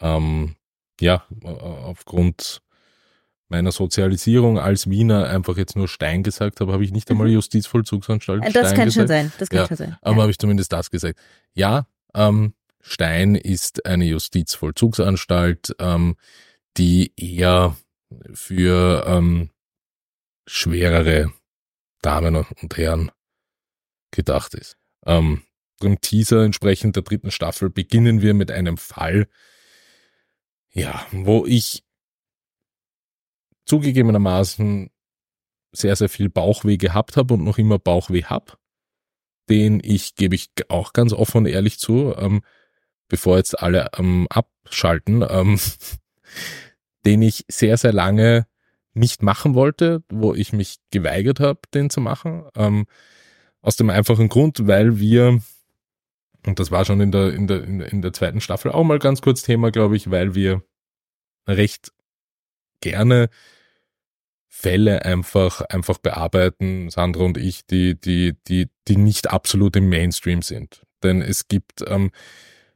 ähm, 0.00 0.54
ja 1.00 1.24
aufgrund 1.42 2.62
meiner 3.48 3.72
Sozialisierung 3.72 4.58
als 4.58 4.88
Wiener 4.90 5.28
einfach 5.28 5.56
jetzt 5.56 5.76
nur 5.76 5.88
Stein 5.88 6.22
gesagt 6.22 6.60
habe, 6.60 6.72
habe 6.72 6.84
ich 6.84 6.92
nicht 6.92 7.10
einmal 7.10 7.28
mhm. 7.28 7.34
Justizvollzugsanstalt 7.34 8.44
das 8.44 8.50
Stein 8.50 8.64
kann 8.64 8.84
gesagt. 8.84 8.94
schon 8.94 9.06
sein, 9.08 9.32
das 9.38 9.48
kann 9.48 9.58
ja, 9.58 9.66
schon 9.66 9.76
sein. 9.76 9.96
Aber 10.02 10.22
habe 10.22 10.30
ich 10.30 10.38
zumindest 10.38 10.72
das 10.72 10.90
gesagt. 10.90 11.18
Ja, 11.54 11.86
ähm, 12.14 12.54
Stein 12.80 13.34
ist 13.34 13.86
eine 13.86 14.04
Justizvollzugsanstalt, 14.06 15.76
ähm, 15.78 16.16
die 16.76 17.12
eher 17.16 17.76
für 18.32 19.04
ähm, 19.06 19.50
schwerere 20.46 21.32
Damen 22.00 22.36
und 22.36 22.76
Herren 22.76 23.10
gedacht 24.10 24.54
ist. 24.54 24.76
Ähm, 25.04 25.42
Im 25.82 26.00
Teaser 26.00 26.44
entsprechend 26.44 26.96
der 26.96 27.02
dritten 27.02 27.30
Staffel 27.30 27.70
beginnen 27.70 28.22
wir 28.22 28.34
mit 28.34 28.50
einem 28.50 28.76
Fall, 28.76 29.28
ja, 30.70 31.06
wo 31.12 31.46
ich 31.46 31.84
zugegebenermaßen 33.68 34.90
sehr, 35.72 35.96
sehr 35.96 36.08
viel 36.08 36.30
Bauchweh 36.30 36.76
gehabt 36.76 37.16
habe 37.16 37.34
und 37.34 37.44
noch 37.44 37.58
immer 37.58 37.78
Bauchweh 37.78 38.24
hab, 38.24 38.58
den 39.48 39.80
ich, 39.84 40.14
gebe 40.16 40.34
ich 40.34 40.50
auch 40.68 40.92
ganz 40.92 41.12
offen 41.12 41.38
und 41.38 41.46
ehrlich 41.46 41.78
zu, 41.78 42.14
ähm, 42.16 42.42
bevor 43.08 43.36
jetzt 43.36 43.58
alle 43.58 43.90
ähm, 43.96 44.26
abschalten, 44.30 45.24
ähm, 45.28 45.60
den 47.06 47.22
ich 47.22 47.44
sehr, 47.48 47.76
sehr 47.76 47.92
lange 47.92 48.46
nicht 48.94 49.22
machen 49.22 49.54
wollte, 49.54 50.02
wo 50.10 50.34
ich 50.34 50.52
mich 50.52 50.78
geweigert 50.90 51.40
habe, 51.40 51.60
den 51.72 51.90
zu 51.90 52.00
machen. 52.00 52.48
Ähm, 52.56 52.86
aus 53.60 53.76
dem 53.76 53.90
einfachen 53.90 54.28
Grund, 54.28 54.66
weil 54.66 54.98
wir, 54.98 55.40
und 56.46 56.58
das 56.58 56.70
war 56.70 56.84
schon 56.84 57.00
in 57.00 57.12
der, 57.12 57.32
in 57.32 57.46
der, 57.46 57.64
in 57.64 58.02
der 58.02 58.12
zweiten 58.12 58.40
Staffel 58.40 58.72
auch 58.72 58.84
mal 58.84 58.98
ganz 58.98 59.20
kurz 59.20 59.42
Thema, 59.42 59.70
glaube 59.70 59.96
ich, 59.96 60.10
weil 60.10 60.34
wir 60.34 60.62
recht 61.46 61.92
gerne 62.80 63.28
Fälle 64.60 65.04
einfach, 65.04 65.60
einfach 65.60 65.98
bearbeiten, 65.98 66.90
Sandra 66.90 67.22
und 67.22 67.38
ich, 67.38 67.64
die, 67.66 67.94
die, 67.94 68.34
die, 68.48 68.66
die 68.88 68.96
nicht 68.96 69.30
absolut 69.30 69.76
im 69.76 69.88
Mainstream 69.88 70.42
sind. 70.42 70.82
Denn 71.04 71.22
es 71.22 71.46
gibt 71.46 71.84
ähm, 71.86 72.10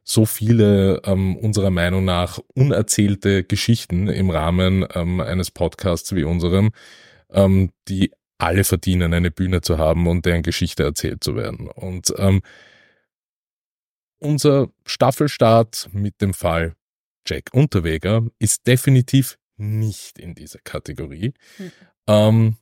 so 0.05 0.25
viele 0.25 1.03
ähm, 1.05 1.37
unserer 1.37 1.71
Meinung 1.71 2.05
nach 2.05 2.39
unerzählte 2.55 3.43
Geschichten 3.43 4.07
im 4.07 4.31
Rahmen 4.31 4.87
ähm, 4.95 5.21
eines 5.21 5.51
Podcasts 5.51 6.15
wie 6.15 6.23
unserem, 6.23 6.71
ähm, 7.33 7.73
die 7.89 8.13
alle 8.39 8.63
verdienen, 8.63 9.13
eine 9.13 9.33
Bühne 9.33 9.61
zu 9.61 9.77
haben 9.77 10.07
und 10.07 10.25
deren 10.25 10.43
Geschichte 10.43 10.85
erzählt 10.85 11.25
zu 11.25 11.35
werden. 11.35 11.69
Und 11.69 12.15
ähm, 12.17 12.43
unser 14.21 14.69
Staffelstart 14.87 15.89
mit 15.93 16.21
dem 16.21 16.33
Fall 16.33 16.77
Jack 17.27 17.51
Unterweger 17.53 18.25
ist 18.39 18.69
definitiv 18.69 19.37
nicht 19.63 20.19
in 20.19 20.35
dieser 20.35 20.59
Kategorie. 20.59 21.35
Mhm. 21.59 21.73
Ähm, 22.07 22.57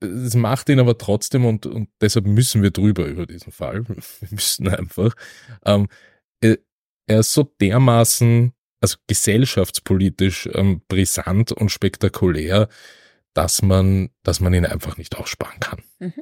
es 0.00 0.34
macht 0.34 0.68
ihn 0.68 0.78
aber 0.78 0.98
trotzdem 0.98 1.46
und, 1.46 1.66
und 1.66 1.88
deshalb 2.00 2.26
müssen 2.26 2.62
wir 2.62 2.70
drüber 2.70 3.06
über 3.06 3.26
diesen 3.26 3.52
Fall. 3.52 3.88
Wir 3.88 4.28
müssen 4.30 4.68
einfach. 4.68 5.14
Ähm, 5.64 5.88
er, 6.40 6.58
er 7.06 7.20
ist 7.20 7.32
so 7.32 7.44
dermaßen, 7.44 8.52
also 8.80 8.98
gesellschaftspolitisch 9.06 10.48
ähm, 10.52 10.82
brisant 10.88 11.52
und 11.52 11.70
spektakulär, 11.70 12.68
dass 13.32 13.62
man, 13.62 14.10
dass 14.22 14.40
man 14.40 14.52
ihn 14.54 14.66
einfach 14.66 14.98
nicht 14.98 15.16
aussparen 15.16 15.60
kann. 15.60 15.82
Mhm. 15.98 16.12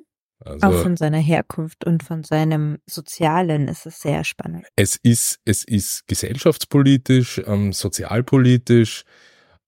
Also, 0.40 0.66
Auch 0.66 0.82
von 0.82 0.96
seiner 0.96 1.18
Herkunft 1.18 1.84
und 1.84 2.02
von 2.02 2.22
seinem 2.22 2.78
Sozialen 2.86 3.66
ist 3.68 3.86
es 3.86 4.00
sehr 4.00 4.24
spannend. 4.24 4.66
Es 4.76 4.96
ist, 4.96 5.40
es 5.44 5.64
ist 5.64 6.06
gesellschaftspolitisch, 6.06 7.40
ähm, 7.46 7.72
sozialpolitisch, 7.72 9.04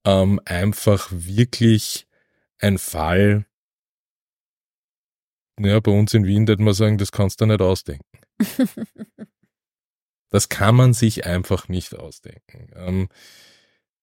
ähm, 0.06 0.40
einfach 0.44 1.08
wirklich 1.10 2.06
ein 2.58 2.78
Fall. 2.78 3.44
Ja, 5.58 5.80
bei 5.80 5.90
uns 5.90 6.14
in 6.14 6.24
Wien 6.24 6.46
würde 6.46 6.62
man 6.62 6.74
sagen, 6.74 6.96
das 6.96 7.12
kannst 7.12 7.40
du 7.40 7.46
nicht 7.46 7.60
ausdenken. 7.60 8.18
das 10.30 10.48
kann 10.48 10.76
man 10.76 10.94
sich 10.94 11.26
einfach 11.26 11.68
nicht 11.68 11.94
ausdenken. 11.94 12.70
Ähm, 12.74 13.08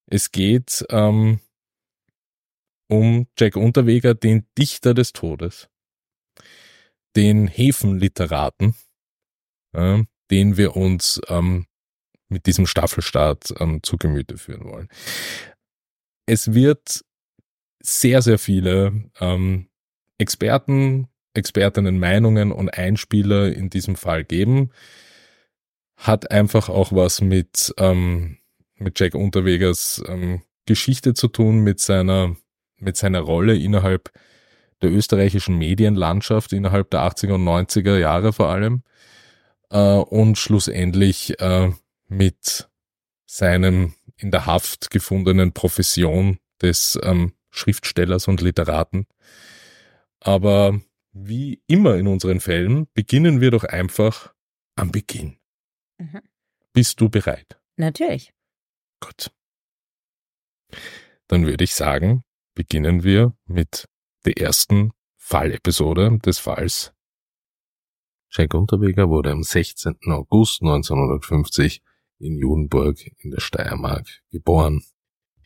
es 0.07 0.31
geht 0.31 0.85
ähm, 0.89 1.39
um 2.89 3.27
Jack 3.39 3.55
Unterweger, 3.55 4.13
den 4.13 4.45
Dichter 4.57 4.93
des 4.93 5.13
Todes, 5.13 5.69
den 7.15 7.47
Häfenliteraten, 7.47 8.75
äh, 9.73 10.03
den 10.29 10.57
wir 10.57 10.75
uns 10.75 11.21
ähm, 11.27 11.65
mit 12.27 12.45
diesem 12.47 12.67
Staffelstart 12.67 13.53
ähm, 13.59 13.81
zu 13.83 13.97
Gemüte 13.97 14.37
führen 14.37 14.65
wollen. 14.65 14.89
Es 16.25 16.53
wird 16.53 17.03
sehr, 17.79 18.21
sehr 18.21 18.39
viele 18.39 19.09
ähm, 19.19 19.67
Experten, 20.17 21.07
Expertinnen 21.33 21.99
Meinungen 21.99 22.51
und 22.51 22.69
Einspieler 22.69 23.51
in 23.53 23.69
diesem 23.69 23.95
Fall 23.95 24.23
geben. 24.23 24.71
Hat 25.97 26.31
einfach 26.31 26.69
auch 26.69 26.91
was 26.91 27.21
mit, 27.21 27.73
ähm, 27.77 28.37
mit 28.75 28.99
Jack 28.99 29.15
Unterwegers 29.15 30.03
ähm, 30.07 30.41
Geschichte 30.65 31.13
zu 31.13 31.27
tun, 31.27 31.59
mit 31.59 31.79
seiner 31.79 32.35
mit 32.83 32.97
seiner 32.97 33.21
Rolle 33.21 33.57
innerhalb 33.57 34.11
der 34.81 34.91
österreichischen 34.91 35.57
Medienlandschaft 35.57 36.53
innerhalb 36.53 36.91
der 36.91 37.01
80er 37.01 37.33
und 37.33 37.45
90er 37.45 37.97
Jahre 37.97 38.33
vor 38.33 38.49
allem 38.49 38.83
äh, 39.69 39.79
und 39.79 40.37
schlussendlich 40.37 41.39
äh, 41.39 41.71
mit 42.07 42.69
seinem 43.25 43.93
in 44.23 44.31
der 44.31 44.45
Haft 44.45 44.89
gefundenen 44.89 45.53
Profession 45.53 46.39
des 46.61 46.99
ähm, 47.03 47.33
Schriftstellers 47.51 48.27
und 48.27 48.41
Literaten. 48.41 49.05
Aber 50.19 50.79
wie 51.11 51.61
immer 51.67 51.95
in 51.95 52.07
unseren 52.07 52.39
Fällen 52.39 52.87
beginnen 52.93 53.41
wir 53.41 53.51
doch 53.51 53.65
einfach 53.65 54.33
am 54.75 54.91
Beginn. 54.91 55.37
Mhm. 55.99 56.21
Bist 56.71 56.99
du 57.01 57.09
bereit? 57.09 57.59
Natürlich. 57.75 58.33
Gut. 58.99 59.31
Dann 61.27 61.45
würde 61.45 61.63
ich 61.63 61.75
sagen, 61.75 62.23
beginnen 62.55 63.03
wir 63.03 63.35
mit 63.45 63.87
der 64.25 64.37
ersten 64.37 64.91
Fallepisode 65.17 66.17
des 66.19 66.39
Falls. 66.39 66.93
Schenk 68.29 68.53
Unterweger 68.55 69.09
wurde 69.09 69.31
am 69.31 69.43
16. 69.43 69.95
August 70.07 70.61
1950 70.61 71.83
in 72.23 72.37
Judenburg 72.37 72.97
in 73.19 73.31
der 73.31 73.41
Steiermark 73.41 74.07
geboren. 74.31 74.83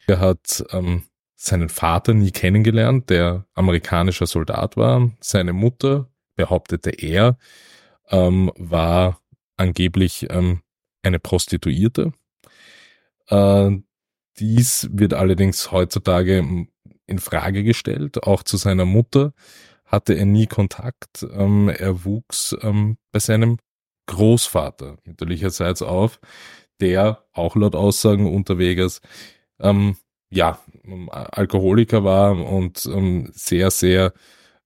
Er 0.07 0.19
hat 0.19 0.63
ähm, 0.71 1.03
seinen 1.35 1.69
Vater 1.69 2.13
nie 2.13 2.31
kennengelernt, 2.31 3.09
der 3.09 3.45
amerikanischer 3.53 4.25
Soldat 4.25 4.77
war. 4.77 5.11
Seine 5.19 5.53
Mutter, 5.53 6.09
behauptete 6.37 6.91
er, 6.91 7.37
ähm, 8.09 8.51
war 8.55 9.19
angeblich 9.57 10.27
ähm, 10.29 10.61
eine 11.03 11.19
Prostituierte. 11.19 12.13
Äh, 13.27 13.71
dies 14.39 14.87
wird 14.91 15.13
allerdings 15.13 15.71
heutzutage 15.71 16.67
in 17.07 17.19
Frage 17.19 17.63
gestellt. 17.63 18.23
Auch 18.23 18.43
zu 18.43 18.55
seiner 18.55 18.85
Mutter 18.85 19.33
hatte 19.85 20.13
er 20.13 20.25
nie 20.25 20.47
Kontakt. 20.47 21.25
Ähm, 21.31 21.69
er 21.69 22.05
wuchs 22.05 22.55
ähm, 22.61 22.97
bei 23.11 23.19
seinem 23.19 23.57
Großvater 24.05 24.97
mütterlicherseits 25.03 25.81
auf, 25.81 26.19
der 26.79 27.23
auch 27.33 27.55
laut 27.55 27.75
Aussagen 27.75 28.33
unterwegs 28.33 29.01
ähm, 29.59 29.97
ja 30.29 30.59
Alkoholiker 31.09 32.03
war 32.03 32.37
und 32.37 32.85
ähm, 32.85 33.29
sehr 33.33 33.71
sehr 33.71 34.13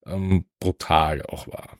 ähm, 0.05 0.45
brutal 0.59 1.21
auch 1.23 1.47
war. 1.47 1.77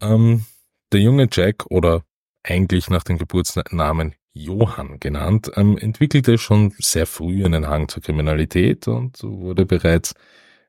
Ähm, 0.00 0.44
der 0.92 1.00
junge 1.00 1.28
Jack 1.30 1.66
oder 1.66 2.04
eigentlich 2.42 2.88
nach 2.88 3.04
dem 3.04 3.18
Geburtsnamen 3.18 4.14
Johann 4.32 5.00
genannt, 5.00 5.50
ähm, 5.56 5.76
entwickelte 5.76 6.38
schon 6.38 6.72
sehr 6.78 7.06
früh 7.06 7.44
einen 7.44 7.66
Hang 7.66 7.88
zur 7.88 8.02
Kriminalität 8.02 8.86
und 8.88 9.22
wurde 9.22 9.66
bereits 9.66 10.14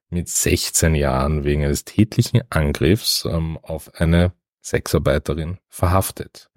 mit 0.10 0.28
16 0.28 0.96
Jahren 0.96 1.44
wegen 1.44 1.64
eines 1.64 1.86
tätlichen 1.86 2.42
Angriffs 2.50 3.26
ähm, 3.26 3.60
auf 3.62 3.94
eine 3.96 4.34
Sexarbeiterin 4.64 5.60
verhaftet. 5.68 6.50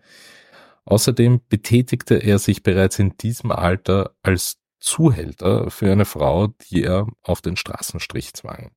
Außerdem 0.84 1.40
betätigte 1.48 2.16
er 2.16 2.38
sich 2.38 2.62
bereits 2.62 2.98
in 2.98 3.16
diesem 3.16 3.52
Alter 3.52 4.14
als 4.22 4.58
Zuhälter 4.80 5.70
für 5.70 5.92
eine 5.92 6.04
Frau, 6.04 6.48
die 6.48 6.82
er 6.82 7.06
auf 7.22 7.40
den 7.40 7.56
Straßenstrich 7.56 8.34
zwang. 8.34 8.72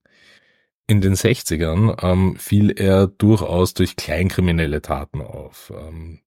In 0.87 1.01
den 1.01 1.15
60ern 1.15 2.03
ähm, 2.03 2.35
fiel 2.37 2.71
er 2.71 3.07
durchaus 3.07 3.73
durch 3.73 3.95
kleinkriminelle 3.95 4.83
Taten 4.83 5.21
auf. 5.21 5.73
Ähm, 5.75 6.21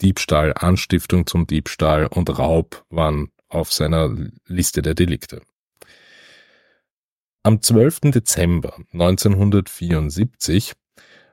Diebstahl, 0.00 0.52
Anstiftung 0.56 1.28
zum 1.28 1.46
Diebstahl 1.46 2.08
und 2.08 2.36
Raub 2.36 2.84
waren 2.90 3.30
auf 3.48 3.72
seiner 3.72 4.12
Liste 4.46 4.82
der 4.82 4.94
Delikte. 4.94 5.42
Am 7.44 7.62
12. 7.62 8.12
Dezember 8.12 8.76
1974, 8.92 10.72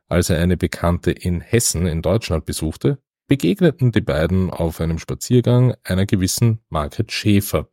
als 0.08 0.29
er 0.29 0.39
eine 0.39 0.58
Bekannte 0.58 1.12
in 1.12 1.41
Hessen 1.41 1.88
in 1.88 2.03
Deutschland 2.03 2.46
besuchte, 2.46 3.00
begegneten 3.29 3.93
die 3.93 4.01
beiden 4.01 4.50
auf 4.50 4.81
einem 4.81 5.00
Spaziergang 5.00 5.75
einer 5.83 6.05
gewissen 6.05 6.59
Margret 6.67 7.12
Schäfer, 7.12 7.69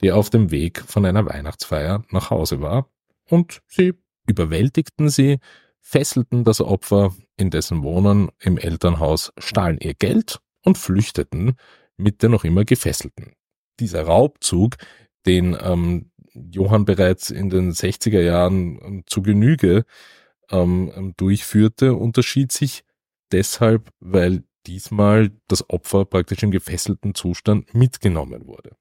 die 0.00 0.12
auf 0.12 0.30
dem 0.30 0.52
Weg 0.52 0.84
von 0.86 1.04
einer 1.04 1.26
Weihnachtsfeier 1.26 2.04
nach 2.10 2.30
Hause 2.30 2.60
war, 2.60 2.88
und 3.28 3.62
sie 3.66 3.94
überwältigten 4.26 5.08
sie, 5.08 5.38
fesselten 5.80 6.44
das 6.44 6.60
Opfer 6.60 7.14
in 7.36 7.50
dessen 7.50 7.82
Wohnen 7.82 8.30
im 8.38 8.58
Elternhaus, 8.58 9.32
stahlen 9.38 9.78
ihr 9.80 9.94
Geld 9.94 10.40
und 10.62 10.78
flüchteten 10.78 11.54
mit 11.96 12.22
der 12.22 12.28
noch 12.28 12.44
immer 12.44 12.64
Gefesselten. 12.64 13.32
Dieser 13.80 14.02
Raubzug, 14.02 14.76
den 15.26 15.56
ähm, 15.60 16.10
Johann 16.34 16.84
bereits 16.84 17.30
in 17.30 17.48
den 17.48 17.72
60er 17.72 18.20
Jahren 18.20 18.78
ähm, 18.82 19.02
zu 19.06 19.22
Genüge 19.22 19.84
ähm, 20.50 21.14
durchführte, 21.16 21.94
unterschied 21.94 22.52
sich 22.52 22.84
deshalb, 23.32 23.90
weil 24.00 24.44
diesmal 24.66 25.30
das 25.48 25.68
Opfer 25.70 26.04
praktisch 26.04 26.42
im 26.42 26.50
gefesselten 26.50 27.14
Zustand 27.14 27.74
mitgenommen 27.74 28.46
wurde. 28.46 28.76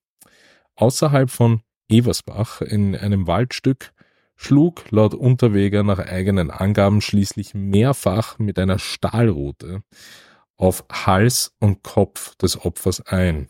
Außerhalb 0.75 1.29
von 1.29 1.61
Eversbach 1.89 2.61
in 2.61 2.95
einem 2.95 3.27
Waldstück 3.27 3.93
schlug 4.35 4.91
laut 4.91 5.13
Unterweger 5.13 5.83
nach 5.83 5.99
eigenen 5.99 6.51
Angaben 6.51 7.01
schließlich 7.01 7.53
mehrfach 7.53 8.37
mit 8.37 8.59
einer 8.59 8.79
Stahlrute 8.79 9.81
auf 10.57 10.85
Hals 10.91 11.55
und 11.59 11.83
Kopf 11.83 12.35
des 12.35 12.63
Opfers 12.63 13.01
ein. 13.01 13.49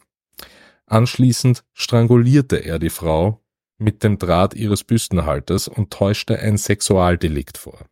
Anschließend 0.86 1.64
strangulierte 1.74 2.58
er 2.58 2.80
die 2.80 2.90
Frau 2.90 3.44
mit 3.78 4.04
dem 4.04 4.18
Draht 4.18 4.54
ihres 4.54 4.84
Büstenhalters 4.84 5.68
und 5.68 5.92
täuschte 5.92 6.40
ein 6.40 6.58
Sexualdelikt 6.58 7.58
vor. 7.58 7.86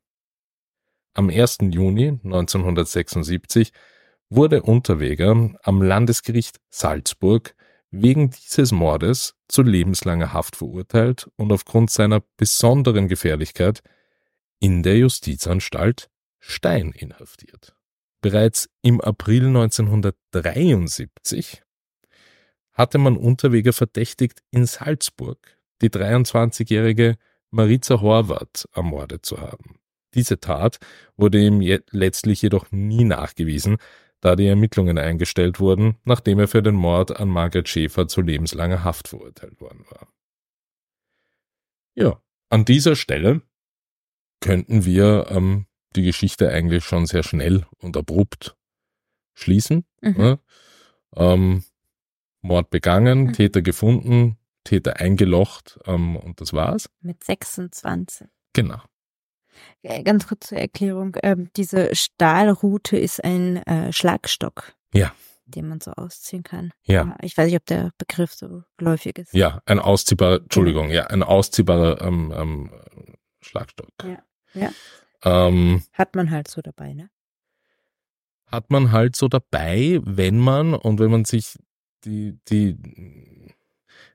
Am 1.13 1.29
1. 1.29 1.59
Juni 1.71 2.19
1976 2.23 3.71
wurde 4.29 4.63
Unterweger 4.63 5.53
am 5.63 5.82
Landesgericht 5.82 6.60
Salzburg 6.70 7.55
wegen 7.91 8.32
dieses 8.32 8.72
Mordes 8.72 9.36
zu 9.48 9.62
lebenslanger 9.62 10.34
Haft 10.34 10.55
verurteilt 10.58 11.29
und 11.38 11.51
aufgrund 11.51 11.91
seiner 11.91 12.24
besonderen 12.38 13.08
Gefährlichkeit 13.08 13.82
in 14.60 14.84
der 14.84 14.98
Justizanstalt 14.98 16.10
Stein 16.39 16.91
inhaftiert. 16.91 17.75
Bereits 18.22 18.70
im 18.82 19.01
April 19.01 19.48
1973 19.48 21.62
hatte 22.74 22.98
man 22.98 23.17
Unterweger 23.17 23.72
verdächtigt, 23.72 24.41
in 24.51 24.65
Salzburg 24.65 25.58
die 25.82 25.89
23-jährige 25.89 27.17
Maritza 27.51 28.01
Horvath 28.01 28.67
ermordet 28.74 29.25
zu 29.25 29.39
haben. 29.39 29.79
Diese 30.13 30.39
Tat 30.39 30.79
wurde 31.17 31.39
ihm 31.39 31.62
letztlich 31.91 32.41
jedoch 32.41 32.72
nie 32.72 33.03
nachgewiesen, 33.03 33.77
da 34.25 34.36
die 34.36 34.48
Ermittlungen 34.48 34.98
eingestellt 34.98 35.60
wurden, 35.60 35.98
nachdem 36.03 36.39
er 36.39 36.48
für 36.48 36.63
den 36.63 36.74
Mord 36.74 37.15
an 37.15 37.29
Margaret 37.29 37.70
Schäfer 37.70 38.08
zu 38.08 38.22
lebenslanger 38.22 38.84
Haft 38.84 39.08
verurteilt 39.08 39.62
worden 39.62 39.86
war. 39.91 40.08
Ja, 41.94 42.20
an 42.50 42.65
dieser 42.65 42.96
Stelle 42.96 43.44
könnten 44.41 44.84
wir 44.84 45.27
ähm, 45.29 45.67
die 45.96 46.01
Geschichte 46.01 46.50
eigentlich 46.50 46.84
schon 46.84 47.05
sehr 47.05 47.22
schnell 47.22 47.67
und 47.77 47.98
abrupt 47.98 48.58
schließen. 49.36 49.86
Mhm. 50.01 50.20
Ja? 50.20 50.39
Ähm, 51.15 51.63
Mord 52.41 52.72
begangen, 52.72 53.25
mhm. 53.25 53.34
Täter 53.34 53.62
gefunden, 53.62 54.39
Täter 54.63 55.00
eingelocht 55.00 55.79
ähm, 55.86 56.15
und 56.15 56.41
das 56.41 56.51
war's. 56.51 56.89
Mit 57.00 57.24
26. 57.24 58.27
Genau. 58.53 58.82
Ganz 60.03 60.27
kurz 60.27 60.47
zur 60.47 60.57
Erklärung. 60.57 61.15
Ähm, 61.24 61.50
diese 61.55 61.93
Stahlrute 61.95 62.97
ist 62.97 63.24
ein 63.24 63.57
äh, 63.65 63.93
Schlagstock. 63.93 64.74
Ja. 64.93 65.13
Den 65.45 65.67
man 65.67 65.79
so 65.79 65.91
ausziehen 65.91 66.43
kann. 66.43 66.71
Ja. 66.83 67.15
Ich 67.21 67.38
weiß 67.38 67.45
nicht, 67.45 67.55
ob 67.55 67.65
der 67.65 67.91
Begriff 67.97 68.33
so 68.33 68.63
geläufig 68.77 69.19
ist. 69.19 69.33
Ja, 69.33 69.62
ein 69.65 69.79
ausziehbarer, 69.79 70.41
Entschuldigung, 70.41 70.89
ja, 70.89 71.07
ein 71.07 71.21
ausziehbarer 71.21 72.01
ähm, 72.01 72.33
ähm, 72.35 72.71
Schlagstock. 73.41 73.89
Ja. 74.03 74.24
ja. 74.53 74.71
Ähm, 75.24 75.83
hat 75.93 76.15
man 76.15 76.31
halt 76.31 76.47
so 76.47 76.62
dabei, 76.62 76.93
ne? 76.93 77.09
Hat 78.47 78.71
man 78.71 78.91
halt 78.91 79.15
so 79.15 79.27
dabei, 79.27 80.00
wenn 80.03 80.39
man, 80.39 80.74
und 80.74 81.00
wenn 81.00 81.12
man 81.12 81.25
sich 81.25 81.57
die, 82.05 82.39
die, 82.47 82.75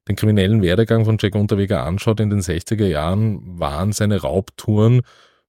den 0.09 0.17
kriminellen 0.17 0.63
Werdegang 0.63 1.05
von 1.05 1.19
Jack 1.21 1.35
Unterweger 1.35 1.85
anschaut 1.85 2.21
in 2.21 2.31
den 2.31 2.41
60er 2.41 2.87
Jahren, 2.87 3.59
waren 3.59 3.93
seine 3.93 4.21
Raubtouren 4.21 5.03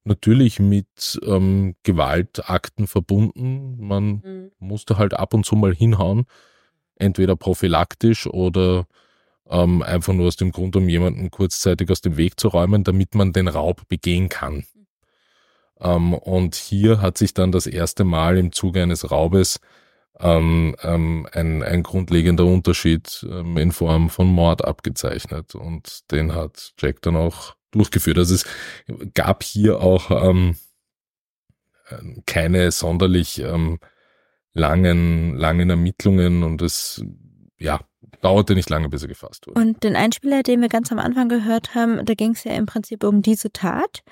natürlich 0.03 0.59
mit 0.59 1.19
ähm, 1.25 1.75
Gewaltakten 1.83 2.87
verbunden. 2.87 3.77
Man 3.79 4.21
mhm. 4.23 4.51
musste 4.59 4.97
halt 4.97 5.13
ab 5.13 5.33
und 5.33 5.45
zu 5.45 5.55
mal 5.55 5.73
hinhauen, 5.73 6.25
entweder 6.95 7.35
prophylaktisch 7.35 8.27
oder 8.27 8.85
ähm, 9.49 9.81
einfach 9.81 10.13
nur 10.13 10.27
aus 10.27 10.37
dem 10.37 10.51
Grund, 10.51 10.75
um 10.75 10.89
jemanden 10.89 11.29
kurzzeitig 11.29 11.89
aus 11.89 12.01
dem 12.01 12.17
Weg 12.17 12.39
zu 12.39 12.47
räumen, 12.47 12.83
damit 12.83 13.15
man 13.15 13.33
den 13.33 13.47
Raub 13.47 13.87
begehen 13.87 14.29
kann. 14.29 14.65
Ähm, 15.79 16.13
und 16.13 16.55
hier 16.55 17.01
hat 17.01 17.17
sich 17.17 17.33
dann 17.33 17.51
das 17.51 17.67
erste 17.67 18.03
Mal 18.03 18.37
im 18.37 18.51
Zuge 18.51 18.81
eines 18.81 19.11
Raubes 19.11 19.59
ähm, 20.19 20.75
ähm, 20.83 21.27
ein, 21.31 21.63
ein 21.63 21.83
grundlegender 21.83 22.45
Unterschied 22.45 23.25
ähm, 23.29 23.57
in 23.57 23.71
Form 23.71 24.09
von 24.09 24.27
Mord 24.27 24.63
abgezeichnet. 24.63 25.55
Und 25.55 26.11
den 26.11 26.33
hat 26.33 26.73
Jack 26.79 27.01
dann 27.01 27.15
auch 27.15 27.55
durchgeführt. 27.71 28.17
Also 28.17 28.35
es 28.35 28.45
gab 29.13 29.43
hier 29.43 29.81
auch 29.81 30.11
ähm, 30.11 30.55
keine 32.25 32.71
sonderlich 32.71 33.39
ähm, 33.39 33.79
langen, 34.53 35.35
langen 35.35 35.69
Ermittlungen 35.69 36.43
und 36.43 36.61
es 36.61 37.03
ja, 37.59 37.79
dauerte 38.21 38.55
nicht 38.55 38.69
lange, 38.69 38.89
bis 38.89 39.03
er 39.03 39.07
gefasst 39.07 39.47
wurde. 39.47 39.59
Und 39.59 39.83
den 39.83 39.95
Einspieler, 39.95 40.43
den 40.43 40.61
wir 40.61 40.69
ganz 40.69 40.91
am 40.91 40.99
Anfang 40.99 41.29
gehört 41.29 41.75
haben, 41.75 42.05
da 42.05 42.13
ging 42.13 42.31
es 42.31 42.43
ja 42.43 42.53
im 42.53 42.65
Prinzip 42.65 43.03
um 43.03 43.21
diese 43.21 43.51
Tat 43.51 44.03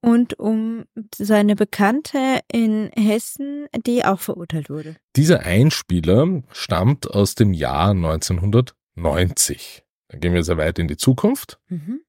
und 0.00 0.38
um 0.38 0.84
seine 1.14 1.56
Bekannte 1.56 2.40
in 2.52 2.90
Hessen, 2.96 3.66
die 3.86 4.04
auch 4.04 4.20
verurteilt 4.20 4.70
wurde. 4.70 4.96
Dieser 5.16 5.40
Einspieler 5.40 6.42
stammt 6.52 7.10
aus 7.10 7.34
dem 7.34 7.52
Jahr 7.52 7.90
1990. 7.90 9.82
Da 10.08 10.18
gehen 10.18 10.34
wir 10.34 10.44
sehr 10.44 10.56
weit 10.56 10.78
in 10.78 10.88
die 10.88 10.96
Zukunft. 10.96 11.58
Mhm. 11.68 12.00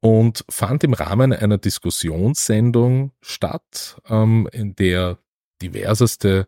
Und 0.00 0.44
fand 0.50 0.84
im 0.84 0.92
Rahmen 0.92 1.32
einer 1.32 1.58
Diskussionssendung 1.58 3.12
statt, 3.20 4.00
ähm, 4.08 4.48
in 4.52 4.76
der 4.76 5.18
diverseste 5.62 6.46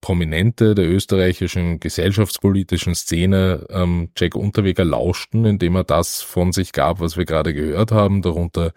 Prominente 0.00 0.74
der 0.74 0.86
österreichischen 0.86 1.80
gesellschaftspolitischen 1.80 2.94
Szene 2.94 3.66
ähm, 3.70 4.10
Jack 4.16 4.34
Unterweger 4.34 4.84
lauschten, 4.84 5.46
indem 5.46 5.76
er 5.76 5.84
das 5.84 6.20
von 6.20 6.52
sich 6.52 6.72
gab, 6.72 7.00
was 7.00 7.16
wir 7.16 7.24
gerade 7.24 7.54
gehört 7.54 7.90
haben, 7.90 8.20
darunter 8.20 8.72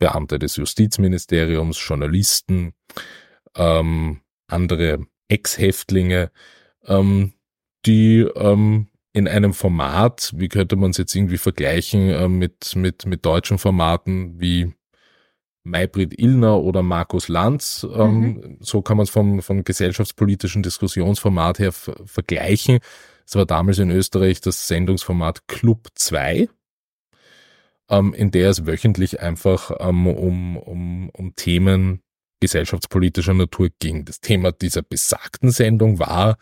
Beamte 0.00 0.38
des 0.38 0.56
Justizministeriums, 0.56 1.78
Journalisten, 1.80 2.72
ähm, 3.56 4.20
andere 4.48 5.06
Ex-Häftlinge, 5.28 6.32
ähm, 6.86 7.34
die 7.86 8.20
ähm, 8.34 8.87
in 9.12 9.26
einem 9.26 9.54
Format, 9.54 10.32
wie 10.36 10.48
könnte 10.48 10.76
man 10.76 10.90
es 10.90 10.98
jetzt 10.98 11.14
irgendwie 11.14 11.38
vergleichen 11.38 12.10
äh, 12.10 12.28
mit, 12.28 12.76
mit, 12.76 13.06
mit 13.06 13.24
deutschen 13.24 13.58
Formaten 13.58 14.40
wie 14.40 14.72
Maybrit 15.64 16.18
Illner 16.18 16.60
oder 16.60 16.82
Markus 16.82 17.28
Lanz, 17.28 17.86
ähm, 17.94 18.20
mhm. 18.20 18.56
so 18.60 18.80
kann 18.80 18.96
man 18.96 19.04
es 19.04 19.10
vom, 19.10 19.42
vom 19.42 19.64
gesellschaftspolitischen 19.64 20.62
Diskussionsformat 20.62 21.58
her 21.58 21.72
vergleichen. 21.72 22.78
Es 23.26 23.34
war 23.34 23.44
damals 23.44 23.78
in 23.78 23.90
Österreich 23.90 24.40
das 24.40 24.68
Sendungsformat 24.68 25.46
Club 25.48 25.88
2 25.94 26.48
ähm, 27.90 28.14
in 28.14 28.30
der 28.30 28.50
es 28.50 28.66
wöchentlich 28.66 29.20
einfach 29.20 29.70
ähm, 29.80 30.06
um, 30.06 30.56
um, 30.56 31.10
um 31.10 31.34
Themen 31.36 32.02
gesellschaftspolitischer 32.40 33.34
Natur 33.34 33.68
ging. 33.78 34.04
Das 34.04 34.20
Thema 34.20 34.52
dieser 34.52 34.82
besagten 34.82 35.50
Sendung 35.50 35.98
war 35.98 36.36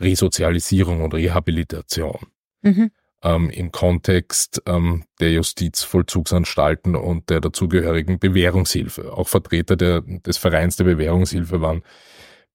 Resozialisierung 0.00 1.02
und 1.02 1.14
Rehabilitation. 1.14 2.26
Mhm. 2.62 2.90
Ähm, 3.22 3.48
im 3.50 3.72
Kontext 3.72 4.62
ähm, 4.66 5.04
der 5.18 5.32
Justizvollzugsanstalten 5.32 6.94
und 6.94 7.30
der 7.30 7.40
dazugehörigen 7.40 8.18
Bewährungshilfe. 8.18 9.12
Auch 9.12 9.28
Vertreter 9.28 9.76
der, 9.76 10.02
des 10.02 10.36
Vereins 10.36 10.76
der 10.76 10.84
Bewährungshilfe 10.84 11.60
waren 11.60 11.82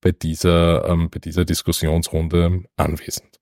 bei 0.00 0.12
dieser, 0.12 0.88
ähm, 0.88 1.10
bei 1.10 1.18
dieser 1.18 1.44
Diskussionsrunde 1.44 2.64
anwesend. 2.76 3.40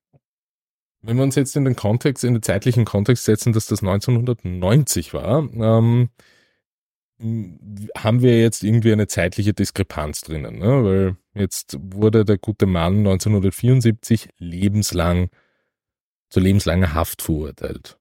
Wenn 1.02 1.16
wir 1.16 1.22
uns 1.22 1.36
jetzt 1.36 1.54
in 1.56 1.64
den 1.64 1.76
Kontext, 1.76 2.24
in 2.24 2.34
den 2.34 2.42
zeitlichen 2.42 2.84
Kontext 2.84 3.24
setzen, 3.24 3.52
dass 3.52 3.66
das 3.66 3.82
1990 3.82 5.14
war, 5.14 5.48
ähm, 5.52 6.08
haben 7.96 8.22
wir 8.22 8.40
jetzt 8.40 8.62
irgendwie 8.62 8.92
eine 8.92 9.06
zeitliche 9.06 9.52
Diskrepanz 9.52 10.20
drinnen, 10.22 10.58
ne? 10.58 10.84
weil 10.84 11.16
jetzt 11.38 11.76
wurde 11.80 12.24
der 12.24 12.38
gute 12.38 12.66
Mann 12.66 12.98
1974 12.98 14.30
lebenslang 14.38 15.30
zu 16.30 16.40
lebenslanger 16.40 16.94
Haft 16.94 17.22
verurteilt. 17.22 17.98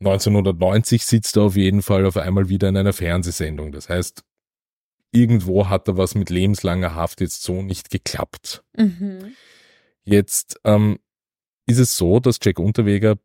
1990 0.00 1.04
sitzt 1.04 1.36
er 1.36 1.42
auf 1.42 1.56
jeden 1.56 1.82
Fall 1.82 2.06
auf 2.06 2.16
einmal 2.16 2.48
wieder 2.48 2.68
in 2.68 2.76
einer 2.76 2.92
Fernsehsendung. 2.92 3.72
Das 3.72 3.88
heißt, 3.88 4.24
irgendwo 5.12 5.68
hat 5.68 5.88
er 5.88 5.96
was 5.96 6.14
mit 6.14 6.30
lebenslanger 6.30 6.94
Haft 6.94 7.20
jetzt 7.20 7.42
so 7.42 7.62
nicht 7.62 7.90
geklappt. 7.90 8.64
Mhm. 8.76 9.34
Jetzt 10.04 10.58
ähm, 10.64 10.98
ist 11.66 11.78
es 11.78 11.96
so, 11.96 12.18
dass 12.20 12.38
Jack 12.42 12.58
Unterweger 12.58 13.16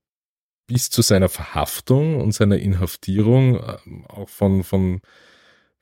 bis 0.67 0.89
zu 0.89 1.01
seiner 1.01 1.29
Verhaftung 1.29 2.19
und 2.19 2.33
seiner 2.33 2.57
Inhaftierung, 2.57 3.55
ähm, 3.55 4.05
auch 4.07 4.29
von, 4.29 4.63
von, 4.63 5.01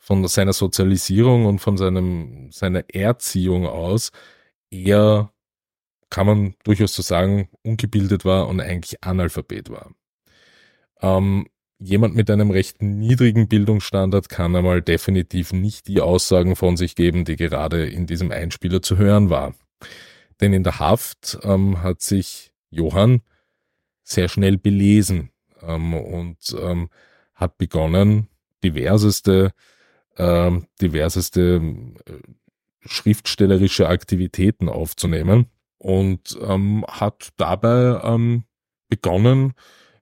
von 0.04 0.28
seiner 0.28 0.52
Sozialisierung 0.52 1.46
und 1.46 1.60
von 1.60 1.78
seinem, 1.78 2.52
seiner 2.52 2.84
Erziehung 2.94 3.66
aus, 3.66 4.12
eher, 4.70 5.32
kann 6.10 6.28
man 6.28 6.56
durchaus 6.66 6.94
so 6.94 7.02
sagen, 7.02 7.48
ungebildet 7.62 8.26
war 8.26 8.50
und 8.50 8.60
eigentlich 8.60 9.02
Analphabet 9.02 9.70
war. 9.70 9.92
Ähm, 11.02 11.48
jemand 11.80 12.16
mit 12.16 12.30
einem 12.30 12.52
recht 12.52 12.82
niedrigen 12.82 13.48
Bildungsstandard 13.48 14.28
kann 14.28 14.54
einmal 14.58 14.82
definitiv 14.82 15.54
nicht 15.54 15.88
die 15.88 16.02
Aussagen 16.02 16.58
von 16.58 16.76
sich 16.76 16.96
geben, 16.96 17.24
die 17.24 17.38
gerade 17.38 17.86
in 17.86 18.06
diesem 18.06 18.30
Einspieler 18.30 18.82
zu 18.82 18.98
hören 18.98 19.30
war. 19.30 19.56
Denn 20.42 20.52
in 20.52 20.66
der 20.66 20.80
Haft 20.80 21.40
ähm, 21.44 21.82
hat 21.82 22.02
sich 22.02 22.52
Johann 22.72 23.22
sehr 24.04 24.28
schnell 24.28 24.58
belesen 24.58 25.30
ähm, 25.62 25.94
und 25.94 26.54
ähm, 26.60 26.90
hat 27.36 27.58
begonnen, 27.58 28.28
diverseste, 28.66 29.54
ähm, 30.18 30.68
diverseste 30.82 31.62
äh, 32.06 32.14
schriftstellerische 32.82 33.88
Aktivitäten 33.88 34.70
aufzunehmen 34.70 35.48
und 35.78 36.38
ähm, 36.42 36.86
hat 36.88 37.30
dabei 37.38 38.02
ähm, 38.04 38.44
begonnen 38.90 39.54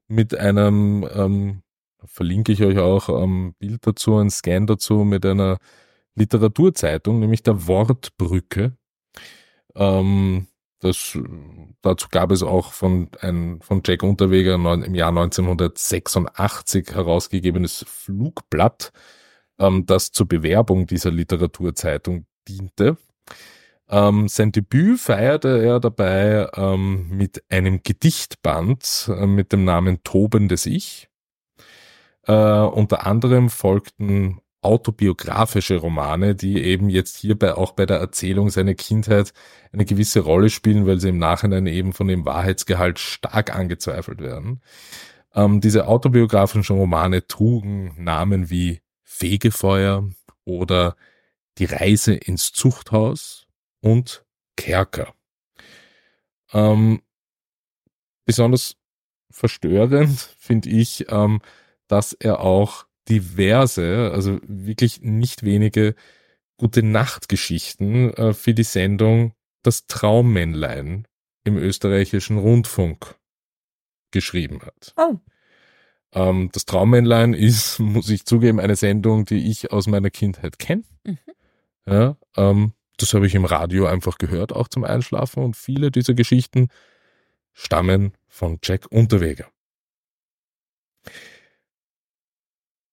mit 0.07 0.35
einem, 0.37 1.07
ähm, 1.13 1.63
verlinke 2.03 2.51
ich 2.51 2.63
euch 2.63 2.79
auch 2.79 3.09
ähm, 3.23 3.55
Bild 3.59 3.85
dazu, 3.85 4.17
ein 4.17 4.29
Scan 4.29 4.65
dazu, 4.65 5.03
mit 5.03 5.25
einer 5.25 5.57
Literaturzeitung, 6.15 7.19
nämlich 7.19 7.43
der 7.43 7.67
Wortbrücke, 7.67 8.75
ähm, 9.75 10.47
das, 10.79 11.17
dazu 11.81 12.07
gab 12.09 12.31
es 12.31 12.41
auch 12.41 12.73
von, 12.73 13.09
ein, 13.21 13.61
von 13.61 13.81
Jack 13.85 14.01
Unterweger 14.01 14.55
im 14.55 14.95
Jahr 14.95 15.09
1986 15.09 16.95
herausgegebenes 16.95 17.85
Flugblatt, 17.87 18.91
ähm, 19.61 19.85
das 19.85 20.11
zur 20.11 20.27
Bewerbung 20.27 20.87
dieser 20.87 21.11
Literaturzeitung 21.11 22.25
diente. 22.47 22.97
Ähm, 23.89 24.27
sein 24.27 24.51
Debüt 24.51 24.99
feierte 24.99 25.63
er 25.63 25.79
dabei 25.79 26.49
ähm, 26.55 27.09
mit 27.09 27.43
einem 27.49 27.81
Gedichtband 27.83 29.11
äh, 29.13 29.25
mit 29.25 29.51
dem 29.51 29.65
Namen 29.65 30.03
Tobendes 30.03 30.65
Ich. 30.65 31.09
Äh, 32.25 32.33
unter 32.33 33.05
anderem 33.05 33.49
folgten 33.49 34.39
autobiografische 34.61 35.77
Romane, 35.77 36.35
die 36.35 36.61
eben 36.61 36.89
jetzt 36.89 37.17
hierbei 37.17 37.55
auch 37.55 37.71
bei 37.73 37.85
der 37.85 37.97
Erzählung 37.97 38.49
seiner 38.49 38.75
Kindheit 38.75 39.33
eine 39.73 39.85
gewisse 39.85 40.19
Rolle 40.19 40.49
spielen, 40.49 40.85
weil 40.85 40.99
sie 40.99 41.09
im 41.09 41.17
Nachhinein 41.17 41.65
eben 41.65 41.93
von 41.93 42.07
dem 42.07 42.25
Wahrheitsgehalt 42.25 42.99
stark 42.99 43.55
angezweifelt 43.55 44.21
werden. 44.21 44.61
Ähm, 45.33 45.61
diese 45.61 45.87
autobiografischen 45.87 46.77
Romane 46.77 47.25
trugen 47.25 47.95
Namen 47.97 48.49
wie 48.49 48.81
Fegefeuer 49.21 50.09
oder 50.45 50.95
Die 51.59 51.65
Reise 51.65 52.15
ins 52.15 52.51
Zuchthaus 52.53 53.45
und 53.81 54.25
Kerker. 54.57 55.13
Ähm, 56.53 57.03
besonders 58.25 58.77
verstörend 59.29 60.19
finde 60.39 60.69
ich, 60.69 61.05
ähm, 61.09 61.39
dass 61.87 62.13
er 62.13 62.39
auch 62.39 62.87
diverse, 63.09 64.09
also 64.11 64.39
wirklich 64.43 65.01
nicht 65.01 65.43
wenige 65.43 65.93
gute 66.57 66.81
Nachtgeschichten 66.81 68.13
äh, 68.15 68.33
für 68.33 68.55
die 68.55 68.63
Sendung 68.63 69.35
Das 69.61 69.85
Traummännlein 69.85 71.07
im 71.43 71.57
österreichischen 71.57 72.39
Rundfunk 72.39 73.19
geschrieben 74.09 74.63
hat. 74.63 74.95
Oh. 74.97 75.19
Ähm, 76.13 76.49
das 76.53 76.65
Traummännlein 76.65 77.33
ist, 77.33 77.79
muss 77.79 78.09
ich 78.09 78.25
zugeben, 78.25 78.59
eine 78.59 78.75
Sendung, 78.75 79.25
die 79.25 79.49
ich 79.49 79.71
aus 79.71 79.87
meiner 79.87 80.09
Kindheit 80.09 80.59
kenne. 80.59 80.83
Mhm. 81.03 81.17
Ja, 81.85 82.17
ähm, 82.37 82.73
das 82.97 83.13
habe 83.13 83.25
ich 83.25 83.35
im 83.35 83.45
Radio 83.45 83.87
einfach 83.87 84.17
gehört, 84.17 84.53
auch 84.53 84.67
zum 84.67 84.83
Einschlafen. 84.83 85.43
Und 85.43 85.55
viele 85.55 85.91
dieser 85.91 86.13
Geschichten 86.13 86.67
stammen 87.53 88.13
von 88.27 88.59
Jack 88.63 88.85
Unterweger. 88.91 89.47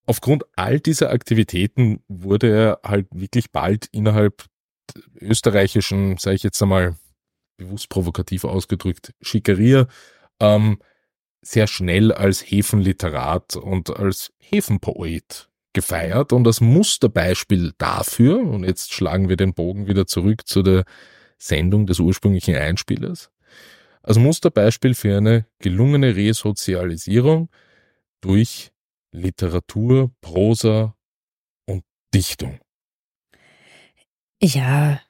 Aufgrund 0.07 0.44
all 0.57 0.81
dieser 0.81 1.11
Aktivitäten 1.11 2.02
wurde 2.09 2.50
er 2.50 2.81
halt 2.83 3.09
wirklich 3.11 3.52
bald 3.52 3.88
innerhalb 3.92 4.46
österreichischen, 5.20 6.16
sage 6.16 6.37
ich 6.37 6.42
jetzt 6.42 6.62
einmal 6.62 6.96
bewusst 7.59 7.90
provokativ 7.90 8.44
ausgedrückt, 8.44 9.12
Schickeria, 9.20 9.87
ähm, 10.40 10.78
sehr 11.50 11.66
schnell 11.66 12.12
als 12.12 12.42
Häfenliterat 12.42 13.56
und 13.56 13.90
als 13.90 14.32
Häfenpoet 14.38 15.48
gefeiert. 15.72 16.32
Und 16.32 16.44
das 16.44 16.61
Musterbeispiel 16.61 17.72
dafür, 17.78 18.40
und 18.40 18.64
jetzt 18.64 18.92
schlagen 18.92 19.28
wir 19.28 19.37
den 19.37 19.54
Bogen 19.54 19.87
wieder 19.87 20.06
zurück 20.06 20.46
zu 20.46 20.62
der 20.62 20.84
Sendung 21.38 21.87
des 21.87 22.00
ursprünglichen 22.00 22.54
Einspielers, 22.54 23.30
als 24.02 24.18
Musterbeispiel 24.18 24.94
für 24.94 25.16
eine 25.16 25.46
gelungene 25.58 26.16
Resozialisierung 26.16 27.48
durch 28.20 28.70
Literatur, 29.12 30.11
Prosa 30.20 30.96
und 31.66 31.84
Dichtung. 32.14 32.61
Ja, 34.42 35.00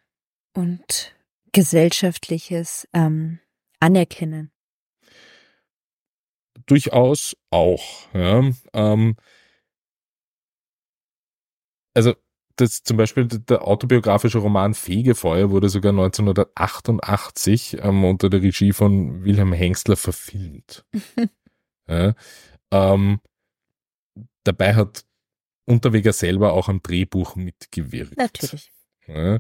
und 0.55 1.15
gesellschaftliches 1.53 2.89
ähm, 2.93 3.41
Anerkennen. 3.81 4.53
Durchaus 6.69 7.37
auch. 7.51 8.07
Ja. 8.15 8.51
Ähm, 8.73 9.17
also 11.95 12.15
das 12.57 12.83
zum 12.83 12.97
Beispiel 12.97 13.27
der 13.27 13.67
autobiografische 13.67 14.39
Roman 14.39 14.75
Fegefeuer 14.75 15.51
wurde 15.51 15.69
sogar 15.69 15.91
1988 15.91 17.79
ähm, 17.83 18.05
unter 18.05 18.31
der 18.31 18.43
Regie 18.43 18.73
von 18.73 19.25
Wilhelm 19.25 19.53
Hengstler 19.53 19.97
verfilmt. 19.97 20.85
ja, 21.89 22.15
ähm, 22.71 23.21
Dabei 24.49 24.75
hat 24.75 25.05
Unterweger 25.67 26.15
selber 26.15 26.55
auch 26.55 26.71
am 26.71 26.83
Drehbuch 26.83 27.37
mitgewirkt. 27.37 28.17
Natürlich. 28.17 28.73
Ja, 29.07 29.39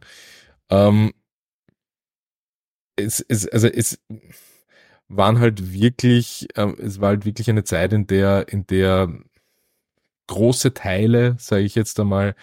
ähm, 0.68 1.14
es, 2.96 3.20
es, 3.20 3.48
also 3.48 3.68
es 3.68 3.98
waren 5.08 5.40
halt 5.40 5.72
wirklich, 5.72 6.48
äh, 6.56 6.72
es 6.78 7.00
war 7.00 7.08
halt 7.10 7.24
wirklich 7.24 7.48
eine 7.50 7.64
Zeit, 7.64 7.92
in 7.92 8.06
der, 8.06 8.48
in 8.48 8.66
der 8.66 9.08
große 10.26 10.74
Teile, 10.74 11.36
sage 11.38 11.62
ich 11.62 11.74
jetzt 11.74 11.98
einmal, 11.98 12.34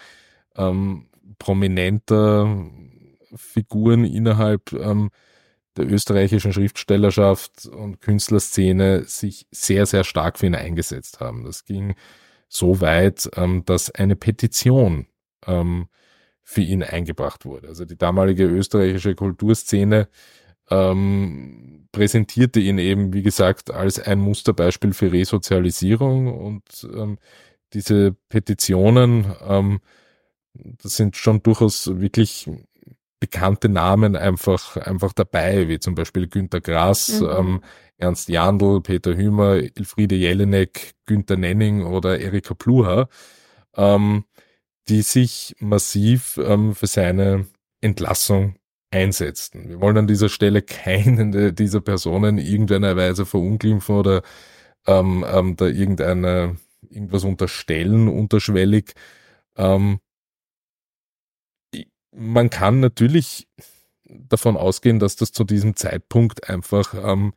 ähm, 0.56 1.08
prominenter 1.38 2.68
Figuren 3.34 4.04
innerhalb 4.04 4.72
ähm, 4.72 5.10
der 5.76 5.90
österreichischen 5.90 6.52
Schriftstellerschaft 6.52 7.66
und 7.66 8.00
Künstlerszene 8.00 9.04
sich 9.04 9.46
sehr, 9.50 9.86
sehr 9.86 10.04
stark 10.04 10.38
für 10.38 10.46
ihn 10.46 10.54
eingesetzt 10.54 11.20
haben. 11.20 11.44
Das 11.44 11.64
ging 11.64 11.94
so 12.48 12.80
weit, 12.80 13.28
ähm, 13.36 13.64
dass 13.64 13.90
eine 13.90 14.16
Petition 14.16 15.06
ähm, 15.46 15.88
für 16.42 16.62
ihn 16.62 16.82
eingebracht 16.82 17.44
wurde. 17.44 17.68
Also 17.68 17.84
die 17.84 17.98
damalige 17.98 18.44
österreichische 18.44 19.14
Kulturszene 19.14 20.08
ähm, 20.70 21.88
präsentierte 21.92 22.60
ihn 22.60 22.78
eben, 22.78 23.12
wie 23.12 23.22
gesagt, 23.22 23.70
als 23.70 23.98
ein 23.98 24.18
Musterbeispiel 24.18 24.92
für 24.92 25.12
Resozialisierung 25.12 26.26
und 26.38 26.88
ähm, 26.94 27.18
diese 27.72 28.16
Petitionen, 28.28 29.34
ähm, 29.46 29.80
das 30.54 30.96
sind 30.96 31.16
schon 31.16 31.42
durchaus 31.42 31.98
wirklich 32.00 32.48
bekannte 33.18 33.68
Namen 33.68 34.14
einfach, 34.14 34.76
einfach 34.76 35.12
dabei, 35.12 35.68
wie 35.68 35.78
zum 35.78 35.94
Beispiel 35.94 36.28
Günter 36.28 36.60
Grass, 36.60 37.20
mhm. 37.20 37.28
ähm, 37.30 37.60
Ernst 37.98 38.28
Jandl, 38.28 38.80
Peter 38.82 39.16
Hümer, 39.16 39.54
Elfriede 39.54 40.16
Jelinek, 40.16 40.94
Günter 41.06 41.36
Nenning 41.36 41.84
oder 41.84 42.20
Erika 42.20 42.54
Pluha, 42.54 43.08
ähm, 43.74 44.24
die 44.88 45.02
sich 45.02 45.56
massiv 45.60 46.38
ähm, 46.42 46.74
für 46.74 46.86
seine 46.86 47.46
Entlassung 47.80 48.56
einsetzten. 48.96 49.68
Wir 49.68 49.80
wollen 49.80 49.98
an 49.98 50.06
dieser 50.06 50.28
Stelle 50.28 50.62
keinen 50.62 51.54
dieser 51.54 51.80
Personen 51.80 52.38
irgendeiner 52.38 52.96
Weise 52.96 53.26
verunglimpfen 53.26 53.96
oder 53.96 54.22
ähm, 54.86 55.24
ähm, 55.28 55.56
da 55.56 55.66
irgendeine 55.66 56.56
irgendwas 56.88 57.24
unterstellen, 57.24 58.08
unterschwellig. 58.08 58.94
Ähm, 59.56 60.00
man 62.12 62.48
kann 62.48 62.80
natürlich 62.80 63.48
davon 64.04 64.56
ausgehen, 64.56 64.98
dass 64.98 65.16
das 65.16 65.32
zu 65.32 65.44
diesem 65.44 65.76
Zeitpunkt 65.76 66.48
einfach 66.48 66.94
ähm, 66.94 67.34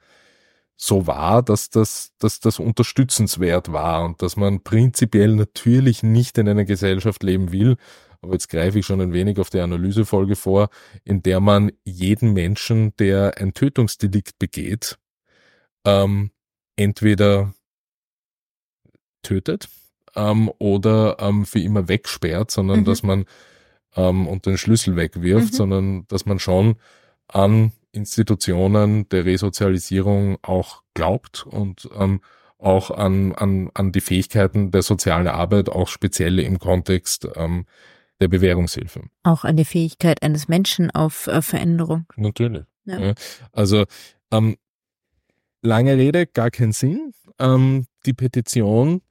so 0.78 1.08
war, 1.08 1.44
dass 1.44 1.70
das, 1.70 2.14
dass 2.20 2.40
das 2.40 2.60
unterstützenswert 2.60 3.74
war 3.74 4.06
und 4.06 4.22
dass 4.22 4.38
man 4.38 4.64
prinzipiell 4.64 5.36
natürlich 5.36 6.04
nicht 6.04 6.38
in 6.38 6.48
einer 6.48 6.64
Gesellschaft 6.64 7.22
leben 7.24 7.52
will, 7.52 7.76
aber 8.22 8.34
jetzt 8.34 8.50
greife 8.50 8.80
ich 8.80 8.86
schon 8.86 9.02
ein 9.02 9.14
wenig 9.14 9.40
auf 9.40 9.50
die 9.50 9.60
Analysefolge 9.60 10.36
vor, 10.36 10.70
in 11.04 11.24
der 11.24 11.40
man 11.40 11.72
jeden 11.84 12.34
Menschen, 12.34 12.96
der 12.98 13.38
ein 13.38 13.54
Tötungsdelikt 13.54 14.40
begeht, 14.40 14.98
ähm, 15.86 16.32
entweder 16.76 17.54
tötet 19.22 19.70
ähm, 20.16 20.52
oder 20.60 21.18
ähm, 21.20 21.46
für 21.46 21.60
immer 21.60 21.88
wegsperrt, 21.88 22.52
sondern 22.52 22.82
mhm. 22.82 22.86
dass 22.86 23.04
man 23.04 23.26
ähm, 23.96 24.28
und 24.28 24.46
den 24.46 24.58
Schlüssel 24.58 24.96
wegwirft, 24.96 25.54
mhm. 25.54 25.58
sondern 25.58 26.08
dass 26.08 26.26
man 26.26 26.40
schon 26.40 26.76
an 27.28 27.72
Institutionen 27.92 29.08
der 29.10 29.26
Resozialisierung 29.26 30.38
auch 30.42 30.84
glaubt 30.94 31.46
und 31.46 31.90
ähm, 31.96 32.22
auch 32.58 32.92
an, 32.92 33.34
an, 33.34 33.72
an 33.74 33.92
die 33.92 34.02
Fähigkeiten 34.02 34.72
der 34.72 34.82
sozialen 34.82 35.28
Arbeit, 35.28 35.70
auch 35.70 35.88
speziell 35.88 36.40
im 36.40 36.60
Kontext 36.60 37.28
ähm, 37.36 37.66
der 38.20 38.28
Bewährungshilfe. 38.28 39.04
Auch 39.24 39.46
an 39.46 39.58
die 39.58 39.66
Fähigkeit 39.66 40.24
eines 40.24 40.48
Menschen 40.48 40.92
auf 40.92 41.26
äh, 41.28 41.42
Veränderung. 41.42 42.06
Natürlich. 42.16 42.66
Ja. 42.86 43.00
Ja. 43.00 43.14
Also 43.52 43.86
ähm, 44.32 44.58
lange 45.62 45.98
Rede, 45.98 46.28
gar 46.28 46.52
keinen 46.52 46.74
Sinn. 46.74 47.14
Ähm, 47.40 47.88
die 48.06 48.14
Petition 48.14 49.02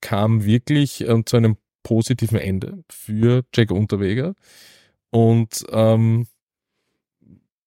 kam 0.00 0.44
wirklich 0.44 1.02
ähm, 1.02 1.26
zu 1.26 1.36
einem 1.36 1.56
positiven 1.82 2.38
Ende 2.38 2.82
für 2.90 3.44
Jack 3.54 3.70
Unterweger 3.70 4.34
und 5.10 5.64
ähm, 5.70 6.26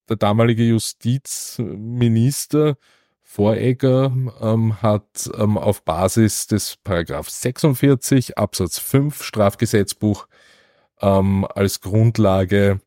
der 0.10 0.15
damalige 0.17 0.63
Justizminister 0.63 2.75
Voregger 3.23 4.12
ähm, 4.41 4.82
hat 4.82 5.30
ähm, 5.38 5.58
auf 5.58 5.86
Basis 5.86 6.47
des 6.47 6.75
Paragraph 6.84 7.30
46 7.30 8.38
Absatz 8.38 8.80
5 8.80 9.23
Strafgesetzbuch 9.23 10.27
ähm, 11.02 11.46
als 11.54 11.82
Grundlage 11.82 12.82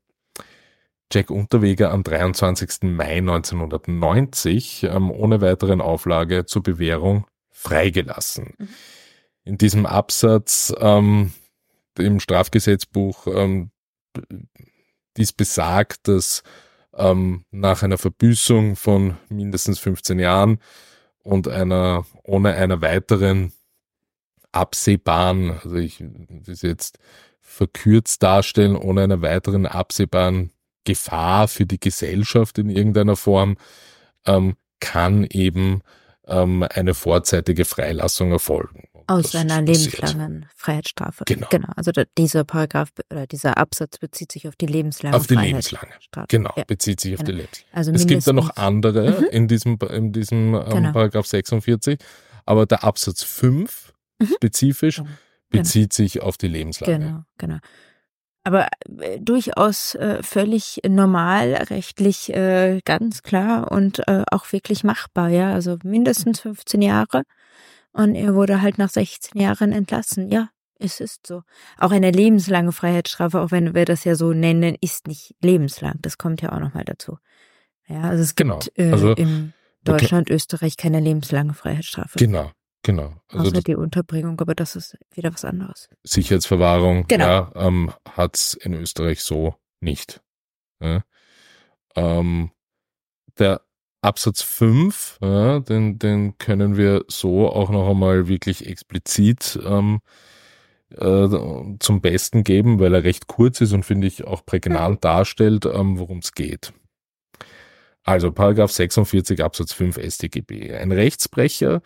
Jack 1.12 1.30
Unterweger 1.30 1.92
am 1.92 2.02
23. 2.02 2.82
Mai 2.82 3.18
1990 3.18 4.84
ähm, 4.84 5.10
ohne 5.10 5.40
weiteren 5.40 5.80
Auflage 5.80 6.46
zur 6.46 6.62
Bewährung 6.62 7.26
freigelassen. 7.50 8.54
Mhm. 8.58 8.68
In 9.44 9.58
diesem 9.58 9.86
Absatz 9.86 10.74
ähm, 10.78 11.32
im 11.98 12.18
Strafgesetzbuch 12.18 13.26
ähm, 13.26 13.70
dies 15.16 15.32
besagt, 15.32 16.08
dass 16.08 16.42
ähm, 16.94 17.44
nach 17.50 17.82
einer 17.82 17.98
Verbüßung 17.98 18.76
von 18.76 19.16
mindestens 19.28 19.78
15 19.78 20.18
Jahren 20.18 20.58
und 21.22 21.48
einer 21.48 22.06
ohne 22.22 22.54
einer 22.54 22.80
weiteren 22.80 23.52
absehbaren, 24.52 25.50
also 25.50 25.76
ich 25.76 26.02
das 26.46 26.62
jetzt 26.62 26.98
verkürzt 27.44 28.22
darstellen, 28.22 28.74
ohne 28.74 29.02
einer 29.02 29.22
weiteren 29.22 29.66
absehbaren 29.66 30.50
Gefahr 30.84 31.46
für 31.46 31.66
die 31.66 31.78
Gesellschaft 31.78 32.58
in 32.58 32.68
irgendeiner 32.68 33.16
Form, 33.16 33.56
ähm, 34.26 34.56
kann 34.80 35.24
eben 35.24 35.82
ähm, 36.26 36.64
eine 36.68 36.94
vorzeitige 36.94 37.64
Freilassung 37.64 38.32
erfolgen. 38.32 38.88
Aus 39.06 39.32
das 39.32 39.42
einer 39.42 39.60
lebenslangen 39.60 40.46
Freiheitsstrafe. 40.56 41.24
Genau. 41.26 41.46
genau. 41.50 41.68
Also 41.76 41.92
dieser 42.16 42.44
Paragraph 42.44 42.88
oder 43.10 43.26
dieser 43.26 43.58
Absatz 43.58 43.98
bezieht 43.98 44.32
sich 44.32 44.48
auf 44.48 44.56
die 44.56 44.64
lebenslange 44.66 45.14
Auf 45.14 45.26
die 45.26 45.34
lebenslange. 45.36 45.92
Genau, 46.28 46.50
ja. 46.56 46.64
bezieht 46.64 47.00
sich 47.00 47.12
auf 47.12 47.18
genau. 47.18 47.30
die 47.30 47.36
lebenslange. 47.42 47.72
Also 47.74 47.92
es 47.92 48.06
gibt 48.06 48.26
da 48.26 48.32
noch 48.32 48.56
andere 48.56 49.20
Mhm. 49.20 49.26
in 49.30 49.48
diesem, 49.48 49.78
in 49.90 50.12
diesem 50.12 50.54
ähm, 50.54 50.64
Genau. 50.70 50.92
Paragraph 50.92 51.26
46, 51.26 51.98
aber 52.46 52.64
der 52.64 52.82
Absatz 52.82 53.22
5 53.22 53.92
Mhm. 54.20 54.26
spezifisch 54.36 54.96
Genau. 54.96 55.08
Bezieht 55.58 55.92
sich 55.92 56.22
auf 56.22 56.36
die 56.36 56.48
lebenslange. 56.48 56.98
Genau, 56.98 57.22
genau. 57.38 57.58
Aber 58.46 58.68
äh, 59.00 59.18
durchaus 59.20 59.94
äh, 59.94 60.22
völlig 60.22 60.80
normal, 60.86 61.54
rechtlich 61.70 62.32
äh, 62.34 62.80
ganz 62.84 63.22
klar 63.22 63.72
und 63.72 64.06
äh, 64.06 64.22
auch 64.30 64.52
wirklich 64.52 64.84
machbar, 64.84 65.28
ja. 65.30 65.52
Also 65.52 65.78
mindestens 65.82 66.40
15 66.40 66.82
Jahre. 66.82 67.22
Und 67.92 68.14
er 68.16 68.34
wurde 68.34 68.60
halt 68.60 68.76
nach 68.76 68.90
16 68.90 69.40
Jahren 69.40 69.72
entlassen. 69.72 70.30
Ja, 70.30 70.50
es 70.78 71.00
ist 71.00 71.26
so. 71.26 71.42
Auch 71.78 71.92
eine 71.92 72.10
lebenslange 72.10 72.72
Freiheitsstrafe, 72.72 73.40
auch 73.40 73.50
wenn 73.50 73.74
wir 73.74 73.84
das 73.86 74.04
ja 74.04 74.14
so 74.14 74.32
nennen, 74.32 74.76
ist 74.80 75.06
nicht 75.06 75.34
lebenslang. 75.40 75.94
Das 76.02 76.18
kommt 76.18 76.42
ja 76.42 76.52
auch 76.52 76.58
nochmal 76.60 76.84
dazu. 76.84 77.18
Ja, 77.88 78.02
also 78.02 78.22
es 78.22 78.34
Genau. 78.34 78.58
gibt 78.58 78.78
äh, 78.78 78.90
Also, 78.90 79.12
in 79.12 79.52
Deutschland, 79.84 80.28
Österreich 80.30 80.76
keine 80.76 81.00
lebenslange 81.00 81.54
Freiheitsstrafe. 81.54 82.18
Genau, 82.18 82.50
genau. 82.84 83.14
Also 83.28 83.50
außer 83.50 83.62
die 83.62 83.74
Unterbringung, 83.74 84.40
aber 84.40 84.54
das 84.54 84.76
ist 84.76 84.96
wieder 85.12 85.34
was 85.34 85.44
anderes. 85.44 85.88
Sicherheitsverwahrung 86.04 87.06
Genau. 87.08 87.26
ja, 87.26 87.52
ähm, 87.56 87.92
hat's 88.08 88.54
in 88.54 88.74
Österreich 88.74 89.22
so 89.22 89.56
nicht. 89.80 90.22
Ja. 90.80 91.02
Ähm, 91.96 92.52
der 93.38 93.62
Absatz 94.00 94.42
5, 94.42 95.18
ja, 95.22 95.60
den, 95.60 95.98
den 95.98 96.38
können 96.38 96.76
wir 96.76 97.04
so 97.08 97.48
auch 97.48 97.70
noch 97.70 97.88
einmal 97.90 98.28
wirklich 98.28 98.66
explizit 98.66 99.58
ähm, 99.64 100.00
äh, 100.90 101.28
zum 101.80 102.00
Besten 102.02 102.44
geben, 102.44 102.78
weil 102.78 102.94
er 102.94 103.04
recht 103.04 103.26
kurz 103.26 103.60
ist 103.60 103.72
und 103.72 103.84
finde 103.84 104.06
ich 104.06 104.24
auch 104.24 104.44
prägnant 104.44 105.04
darstellt, 105.04 105.64
ähm, 105.66 105.98
worum 105.98 106.18
es 106.18 106.32
geht. 106.32 106.72
Also 108.02 108.30
Paragraph 108.30 108.70
46 108.70 109.42
Absatz 109.42 109.72
5 109.72 109.98
StGB. 109.98 110.74
Ein 110.74 110.92
Rechtsbrecher, 110.92 111.80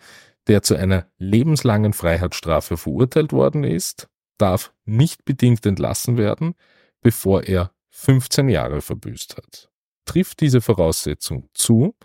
der 0.49 0.63
zu 0.63 0.75
einer 0.75 1.07
lebenslangen 1.19 1.93
Freiheitsstrafe 1.93 2.75
verurteilt 2.75 3.31
worden 3.31 3.63
ist, 3.63 4.09
darf 4.39 4.73
nicht 4.83 5.23
bedingt 5.23 5.65
entlassen 5.65 6.17
werden, 6.17 6.55
bevor 7.01 7.43
er 7.43 7.71
15 7.91 8.49
Jahre 8.49 8.81
verbüßt 8.81 9.37
hat. 9.37 9.69
Trifft 10.05 10.41
diese 10.41 10.59
Voraussetzung 10.59 11.47
zu, 11.53 11.95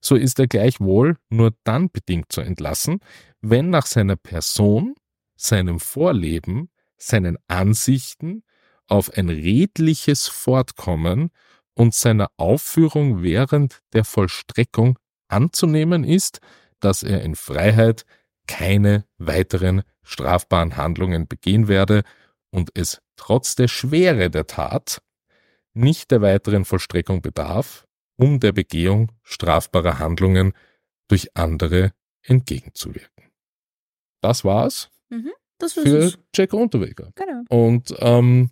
so 0.00 0.14
ist 0.14 0.38
er 0.38 0.46
gleichwohl 0.46 1.16
nur 1.28 1.54
dann 1.64 1.90
bedingt 1.90 2.30
zu 2.30 2.40
entlassen, 2.40 3.00
wenn 3.40 3.70
nach 3.70 3.86
seiner 3.86 4.16
Person, 4.16 4.94
seinem 5.34 5.80
Vorleben, 5.80 6.70
seinen 6.96 7.36
Ansichten 7.48 8.44
auf 8.86 9.12
ein 9.12 9.28
redliches 9.28 10.28
Fortkommen 10.28 11.30
und 11.74 11.94
seiner 11.94 12.30
Aufführung 12.36 13.22
während 13.22 13.82
der 13.92 14.04
Vollstreckung 14.04 14.98
anzunehmen 15.28 16.04
ist, 16.04 16.40
dass 16.80 17.02
er 17.02 17.22
in 17.22 17.34
Freiheit 17.34 18.04
keine 18.46 19.04
weiteren 19.18 19.82
strafbaren 20.02 20.76
Handlungen 20.76 21.28
begehen 21.28 21.68
werde 21.68 22.02
und 22.50 22.70
es 22.74 23.00
trotz 23.16 23.56
der 23.56 23.68
Schwere 23.68 24.30
der 24.30 24.46
Tat 24.46 25.02
nicht 25.74 26.10
der 26.10 26.22
weiteren 26.22 26.64
Vollstreckung 26.64 27.20
bedarf, 27.20 27.86
um 28.16 28.40
der 28.40 28.52
Begehung 28.52 29.12
strafbarer 29.22 29.98
Handlungen 29.98 30.52
durch 31.08 31.36
andere 31.36 31.92
entgegenzuwirken. 32.22 33.30
Das 34.20 34.44
war's 34.44 34.90
Das 35.58 35.74
für 35.74 36.12
Jack 36.34 36.52
Unterweger. 36.52 37.12
Genau. 37.14 37.42
Und 37.48 37.94
ähm, 37.98 38.50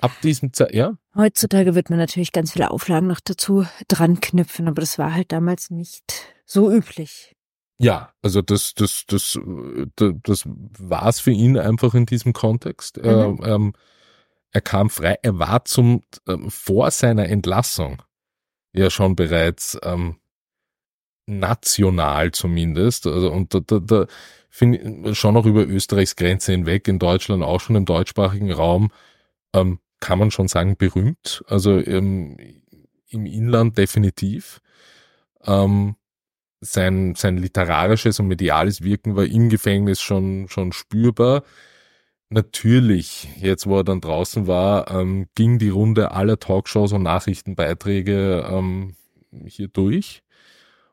ab 0.00 0.12
diesem 0.22 0.52
Zeit, 0.52 0.74
ja, 0.74 0.96
Heutzutage 1.14 1.74
wird 1.74 1.88
man 1.88 1.98
natürlich 1.98 2.32
ganz 2.32 2.52
viele 2.52 2.70
Auflagen 2.70 3.06
noch 3.06 3.20
dazu 3.20 3.66
dran 3.88 4.20
knüpfen, 4.20 4.68
aber 4.68 4.80
das 4.80 4.98
war 4.98 5.14
halt 5.14 5.32
damals 5.32 5.70
nicht 5.70 6.35
so 6.46 6.70
üblich. 6.72 7.36
Ja, 7.78 8.12
also 8.22 8.40
das, 8.40 8.72
das, 8.74 9.04
das, 9.06 9.38
das, 9.96 10.14
das 10.22 10.44
war's 10.46 11.20
für 11.20 11.32
ihn 11.32 11.58
einfach 11.58 11.92
in 11.94 12.06
diesem 12.06 12.32
Kontext. 12.32 12.96
Er, 12.96 13.28
Mhm. 13.28 13.40
ähm, 13.44 13.72
er 14.52 14.60
kam 14.62 14.88
frei, 14.88 15.18
er 15.22 15.38
war 15.38 15.66
zum 15.66 16.02
ähm, 16.26 16.50
vor 16.50 16.90
seiner 16.90 17.28
Entlassung 17.28 18.02
ja 18.72 18.88
schon 18.88 19.14
bereits 19.14 19.78
ähm, 19.82 20.16
national 21.26 22.30
zumindest. 22.32 23.06
Also 23.06 23.30
und 23.30 23.52
da, 23.52 23.60
da, 23.60 23.78
da 23.80 24.06
finde 24.48 25.10
ich 25.10 25.18
schon 25.18 25.36
auch 25.36 25.44
über 25.44 25.66
Österreichs 25.66 26.16
Grenze 26.16 26.52
hinweg, 26.52 26.88
in 26.88 26.98
Deutschland 26.98 27.42
auch 27.42 27.60
schon 27.60 27.76
im 27.76 27.84
deutschsprachigen 27.84 28.52
Raum, 28.52 28.90
ähm, 29.52 29.80
kann 30.00 30.18
man 30.18 30.30
schon 30.30 30.48
sagen, 30.48 30.76
berühmt. 30.78 31.44
Also 31.48 31.78
ähm, 31.78 32.38
im 33.08 33.26
Inland 33.26 33.76
definitiv. 33.76 34.60
Ähm, 35.44 35.96
sein, 36.66 37.14
sein 37.14 37.38
literarisches 37.38 38.20
und 38.20 38.28
mediales 38.28 38.82
Wirken 38.82 39.16
war 39.16 39.24
im 39.24 39.48
Gefängnis 39.48 40.00
schon, 40.00 40.48
schon 40.48 40.72
spürbar. 40.72 41.42
Natürlich, 42.28 43.28
jetzt 43.40 43.66
wo 43.66 43.78
er 43.78 43.84
dann 43.84 44.00
draußen 44.00 44.46
war, 44.46 44.90
ähm, 44.90 45.28
ging 45.34 45.58
die 45.58 45.68
Runde 45.68 46.10
aller 46.10 46.38
Talkshows 46.38 46.92
und 46.92 47.02
Nachrichtenbeiträge 47.04 48.46
ähm, 48.50 48.96
hier 49.46 49.68
durch. 49.68 50.22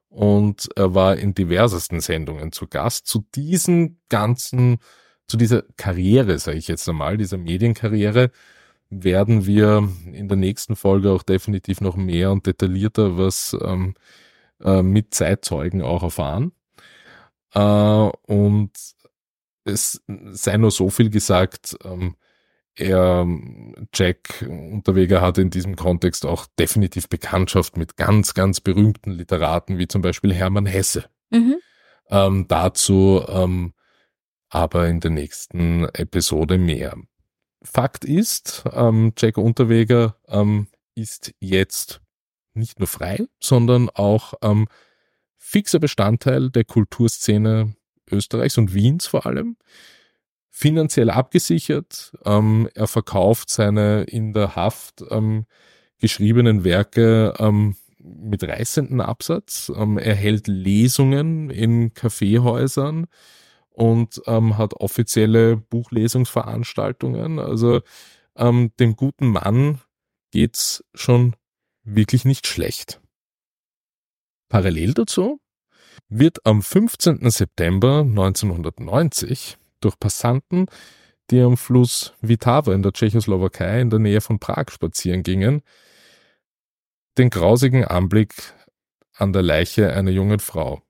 Und 0.10 0.70
er 0.76 0.94
war 0.94 1.18
in 1.18 1.34
diversesten 1.34 2.00
Sendungen 2.00 2.52
zu 2.52 2.68
Gast. 2.68 3.08
Zu 3.08 3.26
diesen 3.34 4.00
ganzen, 4.10 4.78
zu 5.28 5.38
dieser 5.38 5.64
Karriere, 5.76 6.38
sage 6.38 6.58
ich 6.58 6.68
jetzt 6.68 6.88
einmal, 6.88 7.18
dieser 7.18 7.38
Medienkarriere, 7.38 8.30
werden 9.02 9.48
wir 9.48 9.90
in 10.12 10.28
der 10.28 10.38
nächsten 10.38 10.76
Folge 10.76 11.12
auch 11.12 11.24
definitiv 11.24 11.82
noch 11.82 11.96
mehr 11.96 12.32
und 12.32 12.46
detaillierter 12.46 13.18
was 13.18 13.58
ähm, 13.62 13.96
äh, 14.64 14.82
mit 14.82 15.14
Zeitzeugen 15.14 15.82
auch 15.82 16.04
erfahren. 16.04 16.52
Äh, 17.54 17.60
und 17.60 18.72
es 19.66 20.04
sei 20.08 20.58
nur 20.58 20.72
so 20.72 20.90
viel 20.90 21.10
gesagt, 21.10 21.78
ähm, 21.84 22.16
er, 22.76 23.28
Jack 23.94 24.46
Unterweger 24.48 25.22
hatte 25.22 25.42
in 25.42 25.52
diesem 25.52 25.76
Kontext 25.76 26.26
auch 26.26 26.48
definitiv 26.58 27.08
Bekanntschaft 27.08 27.78
mit 27.78 27.98
ganz, 27.98 28.34
ganz 28.34 28.62
berühmten 28.62 29.12
Literaten, 29.12 29.78
wie 29.78 29.88
zum 29.88 30.02
Beispiel 30.02 30.34
Hermann 30.34 30.66
Hesse. 30.66 31.06
Mhm. 31.30 31.58
Ähm, 32.10 32.46
dazu 32.48 33.24
ähm, 33.28 33.74
aber 34.54 34.88
in 34.88 35.00
der 35.00 35.10
nächsten 35.10 35.86
Episode 35.94 36.60
mehr. 36.60 36.96
Fakt 37.64 38.06
ist, 38.06 38.64
ähm, 38.72 39.14
Jack 39.18 39.38
Unterweger 39.38 40.18
ähm, 40.28 40.68
ist 40.94 41.34
jetzt 41.40 42.03
nicht 42.56 42.80
nur 42.80 42.88
frei, 42.88 43.26
sondern 43.40 43.90
auch 43.90 44.34
ähm, 44.42 44.68
fixer 45.38 45.80
Bestandteil 45.80 46.50
der 46.50 46.64
Kulturszene 46.64 47.76
Österreichs 48.10 48.58
und 48.58 48.74
Wiens 48.74 49.08
vor 49.08 49.26
allem. 49.26 49.58
Finanziell 50.50 51.10
abgesichert. 51.10 52.14
Ähm, 52.26 52.70
er 52.76 52.88
verkauft 52.88 53.50
seine 53.50 54.04
in 54.04 54.34
der 54.34 54.56
Haft 54.56 55.04
ähm, 55.10 55.46
geschriebenen 56.00 56.64
Werke 56.64 57.34
ähm, 57.40 57.76
mit 57.98 58.44
reißenden 58.44 59.02
Absatz. 59.02 59.72
Ähm, 59.76 59.98
er 59.98 60.16
hält 60.16 60.48
Lesungen 60.48 61.50
in 61.50 61.94
Kaffeehäusern 61.94 63.08
und 63.70 64.22
ähm, 64.28 64.58
hat 64.58 64.76
offizielle 64.76 65.58
Buchlesungsveranstaltungen. 65.58 67.40
Also 67.40 67.82
ähm, 68.36 68.72
dem 68.80 68.96
guten 68.96 69.28
Mann 69.28 69.82
geht's 70.32 70.84
schon 70.94 71.36
wirklich 71.84 72.26
nicht 72.26 72.48
schlecht. 72.48 73.02
Parallel 74.50 74.94
dazu 74.94 75.40
wird 76.10 76.46
am 76.46 76.62
15. 76.62 77.30
September 77.30 78.00
1990 78.02 79.58
durch 79.80 80.00
Passanten, 80.00 80.68
die 81.30 81.42
am 81.42 81.58
Fluss 81.58 82.14
Vitava 82.22 82.74
in 82.74 82.84
der 82.84 82.94
Tschechoslowakei 82.94 83.82
in 83.82 83.90
der 83.90 84.00
Nähe 84.00 84.22
von 84.22 84.40
Prag 84.40 84.70
spazieren 84.72 85.24
gingen, 85.24 85.62
den 87.18 87.30
grausigen 87.30 87.86
Anblick 87.86 88.34
an 89.14 89.34
der 89.34 89.44
Leiche 89.44 89.94
einer 89.94 90.12
jungen 90.12 90.40
Frau. 90.40 90.82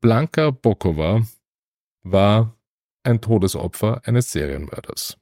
Blanka 0.00 0.50
Bokova 0.50 1.26
war 2.02 2.56
ein 3.02 3.20
Todesopfer 3.20 4.02
eines 4.04 4.30
Serienmörders. 4.32 5.18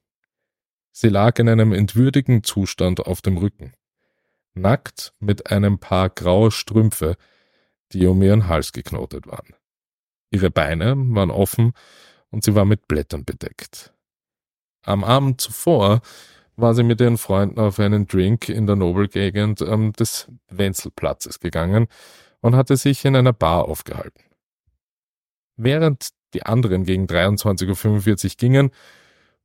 Sie 0.91 1.09
lag 1.09 1.39
in 1.39 1.49
einem 1.49 1.73
entwürdigen 1.73 2.43
Zustand 2.43 2.99
auf 2.99 3.21
dem 3.21 3.37
Rücken, 3.37 3.73
nackt 4.53 5.13
mit 5.19 5.51
einem 5.51 5.79
Paar 5.79 6.09
grauer 6.09 6.51
Strümpfe, 6.51 7.15
die 7.91 8.05
um 8.07 8.21
ihren 8.21 8.47
Hals 8.47 8.71
geknotet 8.71 9.27
waren. 9.27 9.55
Ihre 10.31 10.49
Beine 10.49 10.95
waren 10.97 11.31
offen 11.31 11.73
und 12.29 12.43
sie 12.43 12.55
war 12.55 12.65
mit 12.65 12.87
Blättern 12.87 13.25
bedeckt. 13.25 13.93
Am 14.83 15.03
Abend 15.03 15.39
zuvor 15.39 16.01
war 16.55 16.73
sie 16.73 16.83
mit 16.83 17.01
ihren 17.01 17.17
Freunden 17.17 17.59
auf 17.59 17.79
einen 17.79 18.07
Drink 18.07 18.49
in 18.49 18.67
der 18.67 18.75
Nobelgegend 18.75 19.61
ähm, 19.61 19.93
des 19.93 20.27
Wenzelplatzes 20.49 21.39
gegangen 21.39 21.87
und 22.41 22.55
hatte 22.55 22.77
sich 22.77 23.05
in 23.05 23.15
einer 23.15 23.33
Bar 23.33 23.65
aufgehalten. 23.65 24.23
Während 25.55 26.09
die 26.33 26.43
anderen 26.43 26.83
gegen 26.83 27.05
23.45 27.05 28.25
Uhr 28.25 28.31
gingen, 28.37 28.71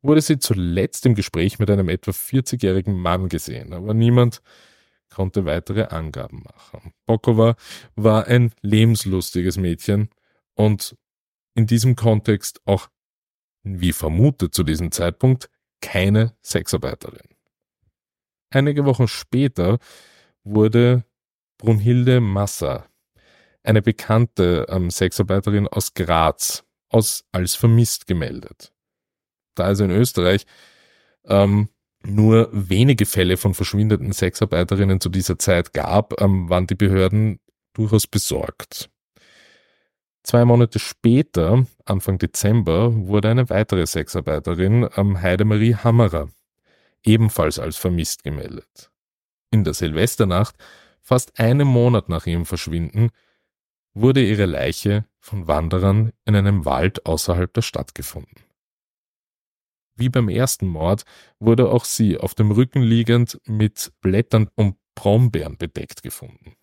wurde 0.02 0.20
sie 0.20 0.38
zuletzt 0.38 1.06
im 1.06 1.14
Gespräch 1.14 1.58
mit 1.58 1.70
einem 1.70 1.88
etwa 1.88 2.12
40-jährigen 2.12 2.98
Mann 2.98 3.28
gesehen, 3.28 3.72
aber 3.72 3.94
niemand 3.94 4.42
konnte 5.10 5.44
weitere 5.44 5.84
Angaben 5.84 6.42
machen. 6.42 6.92
Bokova 7.06 7.56
war 7.96 8.26
ein 8.26 8.52
lebenslustiges 8.62 9.56
Mädchen 9.56 10.10
und 10.54 10.96
in 11.54 11.66
diesem 11.66 11.96
Kontext 11.96 12.60
auch, 12.66 12.88
wie 13.62 13.92
vermutet 13.92 14.54
zu 14.54 14.62
diesem 14.62 14.92
Zeitpunkt, 14.92 15.50
keine 15.80 16.36
Sexarbeiterin. 16.42 17.28
Einige 18.50 18.84
Wochen 18.84 19.08
später 19.08 19.78
wurde 20.44 21.04
Brunhilde 21.58 22.20
Massa, 22.20 22.86
eine 23.62 23.82
bekannte 23.82 24.66
ähm, 24.68 24.90
Sexarbeiterin 24.90 25.68
aus 25.68 25.94
Graz, 25.94 26.64
aus, 26.88 27.24
als 27.32 27.54
vermisst 27.54 28.06
gemeldet. 28.06 28.72
Da 29.54 29.72
es 29.72 29.80
in 29.80 29.90
Österreich 29.90 30.46
ähm, 31.24 31.68
nur 32.04 32.48
wenige 32.52 33.06
Fälle 33.06 33.36
von 33.36 33.54
verschwindenden 33.54 34.12
Sexarbeiterinnen 34.12 35.00
zu 35.00 35.08
dieser 35.08 35.38
Zeit 35.38 35.72
gab, 35.72 36.20
ähm, 36.20 36.48
waren 36.48 36.66
die 36.66 36.74
Behörden 36.74 37.40
durchaus 37.72 38.06
besorgt. 38.06 38.90
Zwei 40.22 40.44
Monate 40.44 40.78
später, 40.78 41.66
Anfang 41.84 42.18
Dezember, 42.18 42.94
wurde 42.94 43.30
eine 43.30 43.48
weitere 43.50 43.86
Sexarbeiterin, 43.86 44.88
ähm, 44.96 45.20
Heidemarie 45.22 45.74
Hammerer, 45.76 46.28
ebenfalls 47.02 47.58
als 47.58 47.76
vermisst 47.76 48.24
gemeldet. 48.24 48.90
In 49.50 49.64
der 49.64 49.74
Silvesternacht, 49.74 50.54
fast 51.00 51.38
einen 51.40 51.66
Monat 51.66 52.08
nach 52.08 52.26
ihrem 52.26 52.44
Verschwinden, 52.44 53.10
wurde 53.94 54.22
ihre 54.22 54.46
Leiche 54.46 55.06
von 55.18 55.46
Wanderern 55.46 56.12
in 56.24 56.36
einem 56.36 56.64
Wald 56.64 57.06
außerhalb 57.06 57.52
der 57.52 57.62
Stadt 57.62 57.94
gefunden. 57.94 58.47
Wie 59.98 60.08
beim 60.08 60.28
ersten 60.28 60.68
Mord 60.68 61.04
wurde 61.40 61.70
auch 61.70 61.84
sie 61.84 62.18
auf 62.18 62.34
dem 62.34 62.52
Rücken 62.52 62.82
liegend 62.82 63.40
mit 63.46 63.92
Blättern 64.00 64.48
und 64.54 64.76
Brombeeren 64.94 65.58
bedeckt 65.58 66.02
gefunden. 66.02 66.54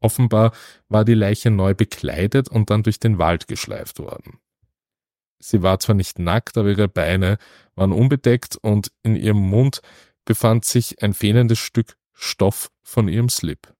Offenbar 0.00 0.52
war 0.88 1.04
die 1.04 1.14
Leiche 1.14 1.50
neu 1.50 1.74
bekleidet 1.74 2.48
und 2.48 2.70
dann 2.70 2.82
durch 2.82 2.98
den 2.98 3.18
Wald 3.18 3.46
geschleift 3.46 3.98
worden. 3.98 4.38
Sie 5.38 5.62
war 5.62 5.78
zwar 5.80 5.94
nicht 5.94 6.18
nackt, 6.18 6.56
aber 6.56 6.70
ihre 6.70 6.88
Beine 6.88 7.36
waren 7.74 7.92
unbedeckt 7.92 8.56
und 8.56 8.90
in 9.02 9.16
ihrem 9.16 9.38
Mund 9.38 9.80
befand 10.24 10.64
sich 10.64 11.02
ein 11.02 11.14
fehlendes 11.14 11.58
Stück 11.58 11.96
Stoff 12.12 12.70
von 12.82 13.08
ihrem 13.08 13.28
Slip. 13.28 13.74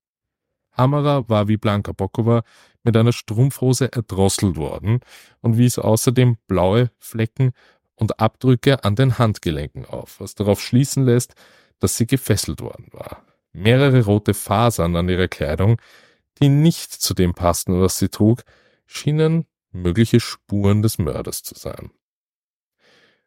Hammerer 0.72 1.28
war 1.28 1.48
wie 1.48 1.56
Blanka 1.56 1.92
Bokova 1.92 2.42
mit 2.82 2.96
einer 2.96 3.12
Strumpfhose 3.12 3.92
erdrosselt 3.92 4.56
worden 4.56 5.00
und 5.40 5.56
wies 5.56 5.78
außerdem 5.78 6.36
blaue 6.46 6.90
Flecken 6.98 7.52
und 8.02 8.18
Abdrücke 8.18 8.82
an 8.84 8.96
den 8.96 9.16
Handgelenken 9.18 9.86
auf, 9.86 10.20
was 10.20 10.34
darauf 10.34 10.60
schließen 10.60 11.04
lässt, 11.04 11.34
dass 11.78 11.96
sie 11.96 12.06
gefesselt 12.06 12.60
worden 12.60 12.88
war. 12.90 13.24
Mehrere 13.52 14.04
rote 14.04 14.34
Fasern 14.34 14.96
an 14.96 15.08
ihrer 15.08 15.28
Kleidung, 15.28 15.80
die 16.40 16.48
nicht 16.48 16.92
zu 16.92 17.14
dem 17.14 17.32
passten, 17.32 17.80
was 17.80 17.98
sie 17.98 18.08
trug, 18.08 18.42
schienen 18.86 19.46
mögliche 19.70 20.18
Spuren 20.18 20.82
des 20.82 20.98
Mörders 20.98 21.44
zu 21.44 21.54
sein. 21.54 21.92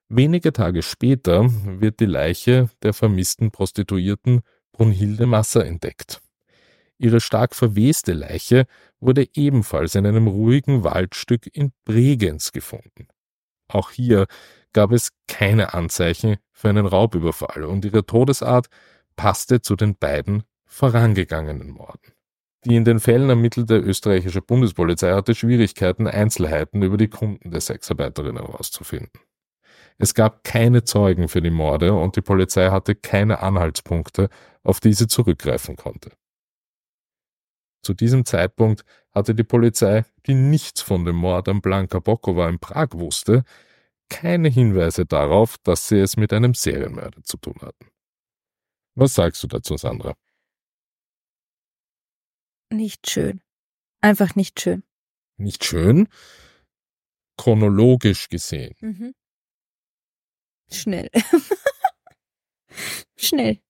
Wenige 0.10 0.52
Tage 0.52 0.84
später 0.84 1.50
wird 1.80 2.02
die 2.02 2.06
Leiche 2.06 2.70
der 2.84 2.94
vermissten 2.94 3.52
Prostituierten 3.52 4.42
Brunhilde 4.74 5.26
Masser 5.26 5.66
entdeckt. 5.66 6.22
Ihre 6.98 7.22
stark 7.22 7.56
verweste 7.56 8.12
Leiche 8.12 8.68
wurde 9.00 9.26
ebenfalls 9.36 9.96
in 9.96 10.06
einem 10.06 10.28
ruhigen 10.28 10.84
Waldstück 10.84 11.48
in 11.54 11.72
Bregenz 11.86 12.52
gefunden. 12.52 13.08
Auch 13.68 13.92
hier 13.92 14.28
gab 14.74 14.92
es 14.92 15.10
keine 15.28 15.74
Anzeichen 15.74 16.38
für 16.52 16.70
einen 16.70 16.86
Raubüberfall 16.86 17.64
und 17.64 17.86
ihre 17.86 18.06
Todesart 18.06 18.68
passte 19.16 19.62
zu 19.62 19.76
den 19.76 19.98
beiden 19.98 20.44
vorangegangenen 20.66 21.72
Morden. 21.72 22.12
Die 22.66 22.76
in 22.76 22.84
den 22.84 23.00
Fällen 23.00 23.30
ermittelte 23.30 23.78
österreichische 23.78 24.42
Bundespolizei 24.42 25.14
hatte 25.14 25.36
Schwierigkeiten, 25.36 26.08
Einzelheiten 26.08 26.82
über 26.82 26.98
die 26.98 27.08
Kunden 27.08 27.52
der 27.52 27.62
Sexarbeiterin 27.62 28.38
herauszufinden. 28.38 29.22
Es 29.98 30.14
gab 30.14 30.44
keine 30.44 30.84
Zeugen 30.84 31.28
für 31.28 31.42
die 31.42 31.52
Morde 31.52 31.94
und 31.94 32.16
die 32.16 32.22
Polizei 32.22 32.70
hatte 32.70 32.96
keine 32.96 33.40
Anhaltspunkte, 33.42 34.30
auf 34.64 34.80
die 34.80 34.94
sie 34.94 35.08
zurückgreifen 35.08 35.76
konnte. 35.76 36.12
Zu 37.86 37.94
diesem 37.94 38.26
Zeitpunkt 38.26 38.84
hatte 39.12 39.36
die 39.36 39.44
Polizei, 39.44 40.06
die 40.26 40.34
nichts 40.34 40.82
von 40.82 41.06
dem 41.06 41.18
Mord 41.18 41.48
an 41.48 41.62
Blanka 41.62 42.00
Bokova 42.00 42.50
in 42.50 42.58
Prag 42.58 42.94
wusste, 42.94 43.44
keine 44.10 44.50
Hinweise 44.50 45.06
darauf, 45.06 45.60
dass 45.60 45.88
sie 45.88 46.00
es 46.00 46.18
mit 46.18 46.34
einem 46.34 46.56
Serienmörder 46.56 47.22
zu 47.22 47.38
tun 47.38 47.54
hatten. 47.62 47.92
Was 48.96 49.14
sagst 49.14 49.44
du 49.44 49.48
dazu, 49.48 49.78
Sandra? 49.78 50.16
Nicht 52.72 53.08
schön. 53.08 53.44
Einfach 54.02 54.34
nicht 54.34 54.60
schön. 54.60 54.82
Nicht 55.38 55.64
schön? 55.64 56.08
Chronologisch 57.38 58.30
gesehen. 58.30 58.74
Mhm. 58.80 59.14
Schnell. 60.72 61.12
Schnell. 63.16 63.62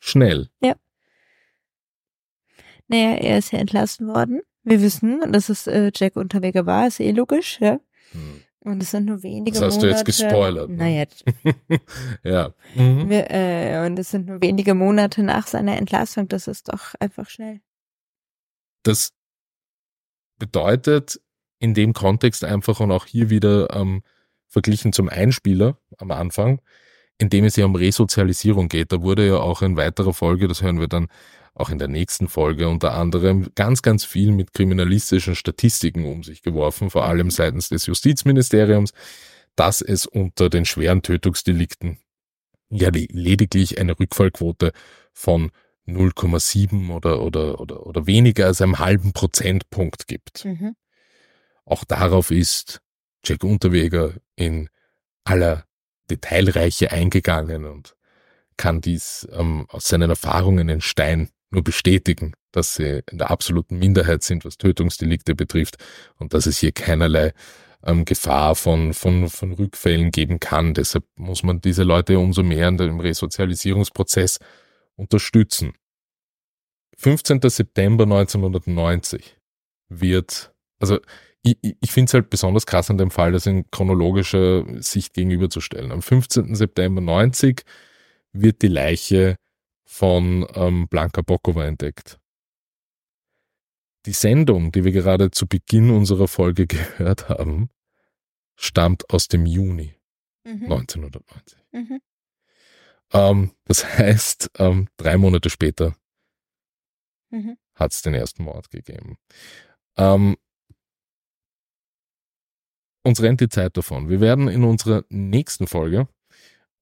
Schnell. 0.00 0.50
Ja. 0.60 0.74
Naja, 2.90 3.14
er 3.18 3.38
ist 3.38 3.52
ja 3.52 3.60
entlassen 3.60 4.08
worden. 4.08 4.40
Wir 4.64 4.82
wissen, 4.82 5.20
dass 5.32 5.48
es 5.48 5.68
äh, 5.68 5.92
Jack 5.94 6.16
Unterweger 6.16 6.66
war, 6.66 6.88
ist 6.88 6.98
eh 6.98 7.12
logisch, 7.12 7.60
ja. 7.60 7.78
Hm. 8.10 8.42
Und 8.62 8.82
es 8.82 8.90
sind 8.90 9.06
nur 9.06 9.22
wenige 9.22 9.52
Monate. 9.52 9.60
Das 9.60 9.62
hast 9.62 9.74
Monate, 9.76 9.86
du 9.86 9.94
jetzt 9.94 10.04
gespoilert. 10.04 10.70
Ne? 10.70 10.76
Naja. 10.76 11.04
ja. 12.24 12.54
Mhm. 12.74 13.08
Wir, 13.08 13.30
äh, 13.30 13.86
und 13.86 13.96
es 13.96 14.10
sind 14.10 14.26
nur 14.26 14.42
wenige 14.42 14.74
Monate 14.74 15.22
nach 15.22 15.46
seiner 15.46 15.76
Entlassung. 15.76 16.26
Das 16.26 16.48
ist 16.48 16.68
doch 16.68 16.94
einfach 16.98 17.30
schnell. 17.30 17.60
Das 18.82 19.12
bedeutet 20.38 21.20
in 21.60 21.72
dem 21.72 21.92
Kontext 21.92 22.42
einfach 22.42 22.80
und 22.80 22.90
auch 22.90 23.06
hier 23.06 23.30
wieder 23.30 23.74
ähm, 23.74 24.02
verglichen 24.48 24.92
zum 24.92 25.08
Einspieler 25.08 25.78
am 25.98 26.10
Anfang, 26.10 26.60
in 27.18 27.30
dem 27.30 27.44
es 27.44 27.54
ja 27.54 27.66
um 27.66 27.76
Resozialisierung 27.76 28.68
geht. 28.68 28.90
Da 28.90 29.00
wurde 29.00 29.26
ja 29.26 29.36
auch 29.36 29.62
in 29.62 29.76
weiterer 29.76 30.12
Folge, 30.12 30.48
das 30.48 30.60
hören 30.60 30.80
wir 30.80 30.88
dann 30.88 31.06
auch 31.60 31.70
in 31.70 31.78
der 31.78 31.88
nächsten 31.88 32.28
Folge 32.28 32.68
unter 32.68 32.94
anderem 32.94 33.50
ganz, 33.54 33.82
ganz 33.82 34.04
viel 34.04 34.32
mit 34.32 34.52
kriminalistischen 34.52 35.34
Statistiken 35.34 36.04
um 36.04 36.22
sich 36.22 36.42
geworfen, 36.42 36.90
vor 36.90 37.04
allem 37.04 37.30
seitens 37.30 37.68
des 37.68 37.86
Justizministeriums, 37.86 38.92
dass 39.56 39.82
es 39.82 40.06
unter 40.06 40.48
den 40.48 40.64
schweren 40.64 41.02
Tötungsdelikten 41.02 41.98
ja 42.70 42.90
lediglich 42.92 43.78
eine 43.78 43.98
Rückfallquote 43.98 44.72
von 45.12 45.50
0,7 45.86 46.90
oder, 46.94 47.20
oder, 47.22 47.60
oder, 47.60 47.86
oder 47.86 48.06
weniger 48.06 48.46
als 48.46 48.60
einem 48.60 48.78
halben 48.78 49.12
Prozentpunkt 49.12 50.06
gibt. 50.06 50.44
Mhm. 50.44 50.76
Auch 51.64 51.84
darauf 51.84 52.30
ist 52.30 52.80
Jack 53.24 53.44
Unterweger 53.44 54.14
in 54.36 54.68
aller 55.24 55.64
Detailreiche 56.10 56.90
eingegangen 56.90 57.64
und 57.64 57.96
kann 58.56 58.80
dies 58.80 59.28
ähm, 59.32 59.66
aus 59.68 59.88
seinen 59.88 60.10
Erfahrungen 60.10 60.68
in 60.68 60.80
Stein 60.80 61.30
nur 61.50 61.64
bestätigen, 61.64 62.34
dass 62.52 62.76
sie 62.76 63.02
in 63.10 63.18
der 63.18 63.30
absoluten 63.30 63.78
Minderheit 63.78 64.22
sind, 64.22 64.44
was 64.44 64.58
Tötungsdelikte 64.58 65.34
betrifft 65.34 65.76
und 66.16 66.34
dass 66.34 66.46
es 66.46 66.58
hier 66.58 66.72
keinerlei 66.72 67.32
ähm, 67.84 68.04
Gefahr 68.04 68.54
von, 68.54 68.94
von, 68.94 69.28
von 69.28 69.52
Rückfällen 69.52 70.10
geben 70.10 70.40
kann. 70.40 70.74
Deshalb 70.74 71.04
muss 71.16 71.42
man 71.42 71.60
diese 71.60 71.82
Leute 71.82 72.18
umso 72.18 72.42
mehr 72.42 72.68
in 72.68 72.76
dem 72.76 73.00
Resozialisierungsprozess 73.00 74.38
unterstützen. 74.96 75.72
15. 76.98 77.40
September 77.42 78.04
1990 78.04 79.38
wird, 79.88 80.52
also 80.78 81.00
ich, 81.42 81.56
ich 81.62 81.90
finde 81.90 82.10
es 82.10 82.14
halt 82.14 82.28
besonders 82.28 82.66
krass 82.66 82.90
an 82.90 82.98
dem 82.98 83.10
Fall, 83.10 83.32
das 83.32 83.46
in 83.46 83.70
chronologischer 83.70 84.64
Sicht 84.82 85.14
gegenüberzustellen. 85.14 85.92
Am 85.92 86.02
15. 86.02 86.54
September 86.54 87.00
90 87.00 87.62
wird 88.32 88.60
die 88.60 88.68
Leiche 88.68 89.36
von 89.90 90.46
ähm, 90.54 90.86
Blanka 90.86 91.20
Bokova 91.20 91.66
entdeckt. 91.66 92.20
Die 94.06 94.12
Sendung, 94.12 94.70
die 94.70 94.84
wir 94.84 94.92
gerade 94.92 95.32
zu 95.32 95.48
Beginn 95.48 95.90
unserer 95.90 96.28
Folge 96.28 96.66
gehört 96.68 97.28
haben, 97.28 97.70
stammt 98.54 99.10
aus 99.10 99.26
dem 99.26 99.46
Juni 99.46 99.96
mhm. 100.44 100.72
1990. 100.72 101.58
Mhm. 101.72 102.00
Ähm, 103.12 103.50
das 103.64 103.84
heißt, 103.84 104.52
ähm, 104.58 104.88
drei 104.96 105.18
Monate 105.18 105.50
später 105.50 105.96
mhm. 107.30 107.58
hat 107.74 107.92
es 107.92 108.00
den 108.00 108.14
ersten 108.14 108.44
Mord 108.44 108.70
gegeben. 108.70 109.18
Ähm, 109.96 110.36
uns 113.02 113.20
rennt 113.20 113.40
die 113.40 113.48
Zeit 113.48 113.76
davon. 113.76 114.08
Wir 114.08 114.20
werden 114.20 114.46
in 114.46 114.62
unserer 114.62 115.04
nächsten 115.08 115.66
Folge 115.66 116.06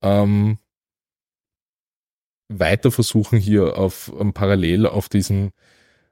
ähm, 0.03 0.59
weiter 2.49 2.91
versuchen, 2.91 3.39
hier 3.39 3.77
auf 3.77 4.13
ähm, 4.19 4.33
parallel 4.33 4.87
auf 4.87 5.09
diesen 5.09 5.53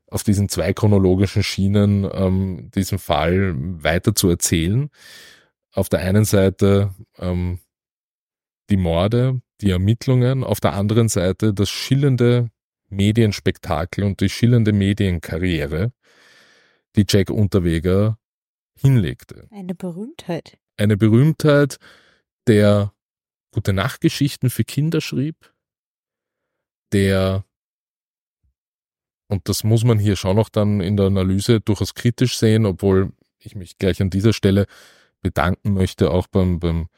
auf 0.09 0.22
diesen 0.22 0.49
zwei 0.49 0.72
chronologischen 0.72 1.43
Schienen 1.43 2.09
ähm, 2.12 2.70
diesen 2.74 2.99
Fall 2.99 3.55
weiter 3.57 4.14
zu 4.14 4.28
erzählen. 4.28 4.89
Auf 5.72 5.89
der 5.89 6.01
einen 6.01 6.24
Seite 6.24 6.95
ähm, 7.18 7.59
die 8.70 8.76
Morde, 8.76 9.41
die 9.61 9.70
Ermittlungen, 9.70 10.45
auf 10.45 10.61
der 10.61 10.74
anderen 10.74 11.09
Seite 11.09 11.53
das 11.53 11.70
schillernde 11.70 12.51
Medienspektakel 12.89 14.05
und 14.05 14.20
die 14.20 14.28
schillernde 14.28 14.72
Medienkarriere, 14.72 15.93
die 16.95 17.05
Jack 17.09 17.30
Unterweger 17.30 18.18
hinlegte. 18.78 19.49
Eine 19.51 19.74
Berühmtheit. 19.74 20.59
Eine 20.76 20.97
Berühmtheit, 20.97 21.78
der 22.47 22.93
gute 23.51 23.72
Nachtgeschichten 23.72 24.51
für 24.51 24.64
Kinder 24.64 25.01
schrieb, 25.01 25.53
der, 26.93 27.45
und 29.28 29.49
das 29.49 29.64
muss 29.64 29.84
man 29.84 29.99
hier 29.99 30.16
schon 30.16 30.37
noch 30.37 30.49
dann 30.49 30.80
in 30.80 30.97
der 30.97 31.07
Analyse 31.07 31.61
durchaus 31.61 31.95
kritisch 31.95 32.39
sehen, 32.39 32.66
obwohl 32.66 33.12
ich 33.39 33.55
mich 33.55 33.78
gleich 33.78 34.01
an 34.01 34.11
dieser 34.11 34.32
Stelle 34.32 34.66
bedanken 35.22 35.74
möchte, 35.74 36.11
auch 36.11 36.26
beim, 36.26 36.61
beim 36.61 36.89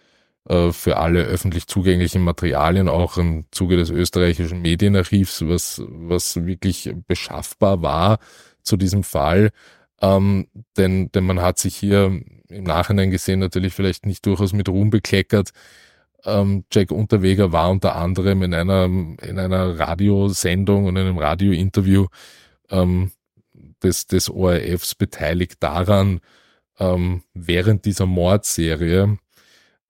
äh, 0.49 0.73
für 0.73 0.97
alle 0.97 1.25
öffentlich 1.25 1.67
zugänglichen 1.67 2.23
Materialien, 2.23 2.89
auch 2.89 3.19
im 3.19 3.45
Zuge 3.51 3.77
des 3.77 3.91
österreichischen 3.91 4.63
Medienarchivs, 4.63 5.47
was, 5.47 5.83
was 5.87 6.47
wirklich 6.47 6.93
beschaffbar 7.07 7.83
war 7.83 8.19
zu 8.63 8.77
diesem 8.77 9.05
Fall. 9.05 9.51
Ähm, 10.01 10.47
denn, 10.77 11.11
denn 11.13 11.25
man 11.25 11.41
hat 11.41 11.59
sich 11.59 11.77
hier 11.77 12.21
im 12.49 12.65
Nachhinein 12.65 13.11
gesehen 13.11 13.41
natürlich 13.41 13.75
vielleicht 13.75 14.07
nicht 14.07 14.25
durchaus 14.27 14.53
mit 14.53 14.69
Ruhm 14.69 14.91
bekleckert. 14.91 15.51
Ähm, 16.25 16.65
Jack 16.73 16.91
Unterweger 16.91 17.53
war 17.53 17.71
unter 17.71 17.97
anderem 17.97 18.43
in 18.43 18.55
einer, 18.55 18.85
in 18.85 19.39
einer 19.39 19.79
Radiosendung 19.79 20.87
und 20.87 20.97
einem 20.97 21.19
Radiointerview 21.19 22.07
ähm, 22.71 23.13
des, 23.83 24.07
des 24.07 24.29
ORFs 24.31 24.95
beteiligt 24.95 25.63
daran, 25.63 26.21
ähm, 26.79 27.23
während 27.35 27.85
dieser 27.85 28.07
Mordserie 28.07 29.19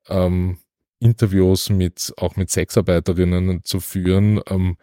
ähm, 0.08 0.58
Interviews 1.00 1.70
mit 1.70 2.12
auch 2.16 2.36
mit 2.36 2.50
Sexarbeiterinnen 2.50 3.62
zu 3.64 3.80
führen, 3.80 4.40
ähm, 4.48 4.76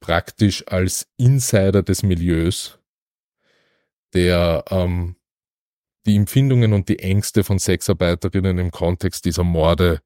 praktisch 0.00 0.66
als 0.66 1.06
Insider 1.16 1.82
des 1.82 2.02
Milieus, 2.02 2.78
der 4.12 4.64
ähm, 4.70 5.16
die 6.06 6.16
Empfindungen 6.16 6.72
und 6.72 6.88
die 6.88 6.98
Ängste 6.98 7.44
von 7.44 7.58
Sexarbeiterinnen 7.58 8.58
im 8.58 8.70
Kontext 8.70 9.24
dieser 9.24 9.44
Morde 9.44 10.00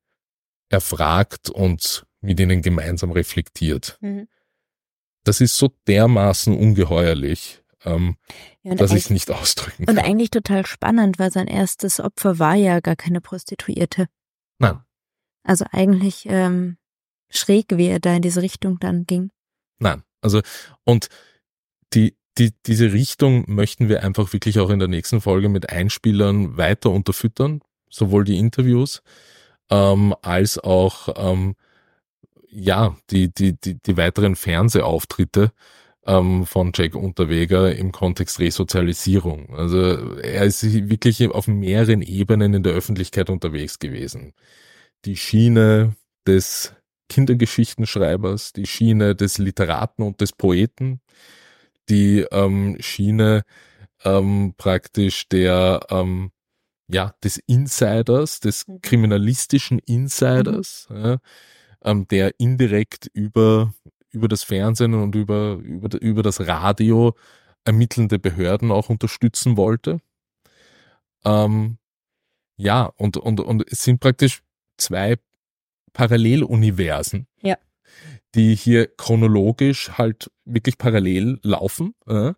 erfragt 0.69 1.51
und 1.51 2.07
mit 2.21 2.41
ihnen 2.41 2.63
gemeinsam 2.63 3.13
reflektiert. 3.13 3.99
Mhm. 4.01 4.29
Das 5.25 5.41
ist 5.41 5.57
so 5.57 5.71
dermaßen 5.87 6.57
ungeheuerlich, 6.57 7.63
ähm, 7.85 8.17
ja, 8.63 8.75
dass 8.75 8.93
ich 8.93 9.05
es 9.05 9.11
nicht 9.11 9.31
ausdrücken 9.31 9.87
kann. 9.87 9.97
Und 9.97 10.03
eigentlich 10.03 10.31
total 10.31 10.67
spannend, 10.67 11.19
weil 11.19 11.31
sein 11.31 11.47
erstes 11.47 12.01
Opfer 12.01 12.39
war 12.39 12.55
ja 12.55 12.81
gar 12.81 12.97
keine 12.97 13.21
Prostituierte. 13.21 14.07
Nein. 14.59 14.81
Also 15.43 15.65
eigentlich 15.71 16.27
ähm, 16.29 16.77
schräg, 17.31 17.67
wie 17.71 17.89
er 17.89 18.01
da 18.01 18.15
in 18.15 18.23
diese 18.23 18.43
Richtung 18.43 18.79
dann 18.81 19.05
ging. 19.05 19.31
Nein. 19.79 20.03
Also, 20.21 20.41
und 20.85 21.09
die, 21.93 22.17
die, 22.39 22.53
diese 22.67 22.93
Richtung 22.93 23.45
möchten 23.47 23.89
wir 23.89 24.03
einfach 24.03 24.33
wirklich 24.33 24.59
auch 24.59 24.71
in 24.71 24.79
der 24.79 24.89
nächsten 24.89 25.21
Folge 25.21 25.49
mit 25.49 25.71
Einspielern 25.71 26.57
weiter 26.57 26.91
unterfüttern, 26.91 27.61
sowohl 27.89 28.25
die 28.25 28.39
Interviews 28.39 29.03
ähm, 29.71 30.15
als 30.23 30.59
auch 30.59 31.09
ähm, 31.17 31.55
ja 32.51 32.97
die, 33.11 33.33
die, 33.33 33.59
die, 33.59 33.75
die 33.75 33.97
weiteren 33.97 34.37
Fernsehauftritte 34.37 35.53
ähm, 36.07 36.47
von 36.47 36.73
Jack 36.75 36.95
Unterweger 36.95 37.75
im 37.77 37.93
Kontext 37.93 38.41
Resozialisierung. 38.41 39.55
Also 39.55 40.17
er 40.17 40.45
ist 40.45 40.65
wirklich 40.89 41.29
auf 41.29 41.47
mehreren 41.47 42.03
Ebenen 42.03 42.55
in 42.55 42.63
der 42.63 42.73
Öffentlichkeit 42.73 43.31
unterwegs 43.31 43.79
gewesen. 43.79 44.33
Die 45.05 45.17
Schiene 45.17 45.95
des 46.27 46.75
Kindergeschichtenschreibers, 47.09 48.53
die 48.53 48.67
Schiene 48.67 49.15
des 49.15 49.39
Literaten 49.39 50.03
und 50.03 50.21
des 50.21 50.33
Poeten, 50.33 51.01
die 51.89 52.27
ähm, 52.33 52.77
Schiene 52.81 53.45
ähm, 54.05 54.55
praktisch 54.57 55.29
der 55.29 55.81
ähm, 55.91 56.31
ja 56.91 57.15
des 57.23 57.39
Insiders, 57.47 58.41
des 58.41 58.67
mhm. 58.67 58.81
kriminalistischen 58.83 59.79
Insiders, 59.81 60.87
mhm. 60.91 60.97
ja, 60.97 61.19
ähm, 61.83 62.09
der 62.09 62.39
indirekt 62.39 63.09
über 63.13 63.73
über 64.11 64.29
das 64.29 64.43
Fernsehen 64.43 64.95
und 64.95 65.15
über, 65.15 65.59
über, 65.63 66.01
über 66.01 66.23
das 66.23 66.47
Radio 66.47 67.15
ermittelnde 67.65 68.19
Behörden 68.19 68.71
auch 68.71 68.89
unterstützen 68.89 69.57
wollte. 69.57 70.01
Ähm, 71.25 71.79
ja, 72.57 72.85
und, 72.97 73.17
und, 73.17 73.41
und 73.41 73.71
es 73.71 73.85
sind 73.85 74.01
praktisch 74.01 74.43
zwei 74.77 75.17
Paralleluniversen, 75.93 77.27
ja. 77.43 77.57
die 78.35 78.55
hier 78.55 78.89
chronologisch 78.97 79.91
halt 79.99 80.31
wirklich 80.45 80.79
parallel 80.79 81.39
laufen. 81.43 81.95
Äh, 82.07 82.33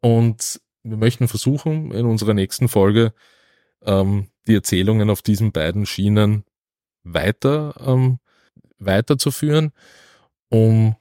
und 0.00 0.60
wir 0.82 0.96
möchten 0.96 1.28
versuchen, 1.28 1.92
in 1.92 2.06
unserer 2.06 2.34
nächsten 2.34 2.68
Folge 2.68 3.14
ähm, 3.84 4.28
die 4.46 4.54
Erzählungen 4.54 5.10
auf 5.10 5.22
diesen 5.22 5.52
beiden 5.52 5.86
Schienen 5.86 6.44
weiter 7.02 7.74
ähm, 7.80 8.18
weiterzuführen, 8.78 9.72
um 10.48 10.96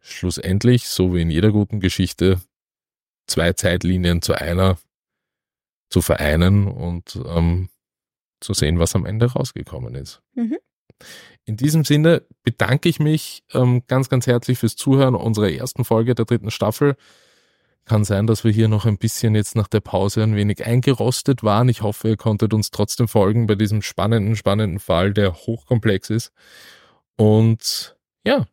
schlussendlich, 0.00 0.88
so 0.88 1.14
wie 1.14 1.22
in 1.22 1.30
jeder 1.30 1.52
guten 1.52 1.80
Geschichte, 1.80 2.40
zwei 3.26 3.52
Zeitlinien 3.52 4.22
zu 4.22 4.34
einer 4.34 4.78
zu 5.90 6.02
vereinen 6.02 6.66
und 6.68 7.18
ähm, 7.26 7.68
zu 8.40 8.54
sehen, 8.54 8.78
was 8.78 8.94
am 8.94 9.06
Ende 9.06 9.32
rausgekommen 9.32 9.94
ist. 9.94 10.22
Mhm. 10.34 10.58
In 11.44 11.56
diesem 11.56 11.84
Sinne 11.84 12.26
bedanke 12.42 12.88
ich 12.88 13.00
mich 13.00 13.42
ähm, 13.52 13.82
ganz, 13.86 14.08
ganz 14.08 14.26
herzlich 14.26 14.58
fürs 14.58 14.76
Zuhören 14.76 15.14
unserer 15.14 15.50
ersten 15.50 15.84
Folge 15.84 16.14
der 16.14 16.24
dritten 16.24 16.50
Staffel. 16.50 16.96
Kann 17.88 18.04
sein, 18.04 18.26
dass 18.26 18.44
wir 18.44 18.52
hier 18.52 18.68
noch 18.68 18.84
ein 18.84 18.98
bisschen 18.98 19.34
jetzt 19.34 19.56
nach 19.56 19.66
der 19.66 19.80
Pause 19.80 20.22
ein 20.22 20.36
wenig 20.36 20.66
eingerostet 20.66 21.42
waren. 21.42 21.70
Ich 21.70 21.80
hoffe, 21.80 22.08
ihr 22.08 22.16
konntet 22.18 22.52
uns 22.52 22.70
trotzdem 22.70 23.08
folgen 23.08 23.46
bei 23.46 23.54
diesem 23.54 23.80
spannenden, 23.80 24.36
spannenden 24.36 24.78
Fall, 24.78 25.14
der 25.14 25.32
hochkomplex 25.32 26.10
ist. 26.10 26.30
Und 27.16 27.96
ja, 28.26 28.46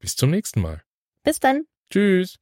bis 0.00 0.16
zum 0.16 0.30
nächsten 0.30 0.60
Mal. 0.60 0.82
Bis 1.24 1.40
dann. 1.40 1.64
Tschüss. 1.90 2.36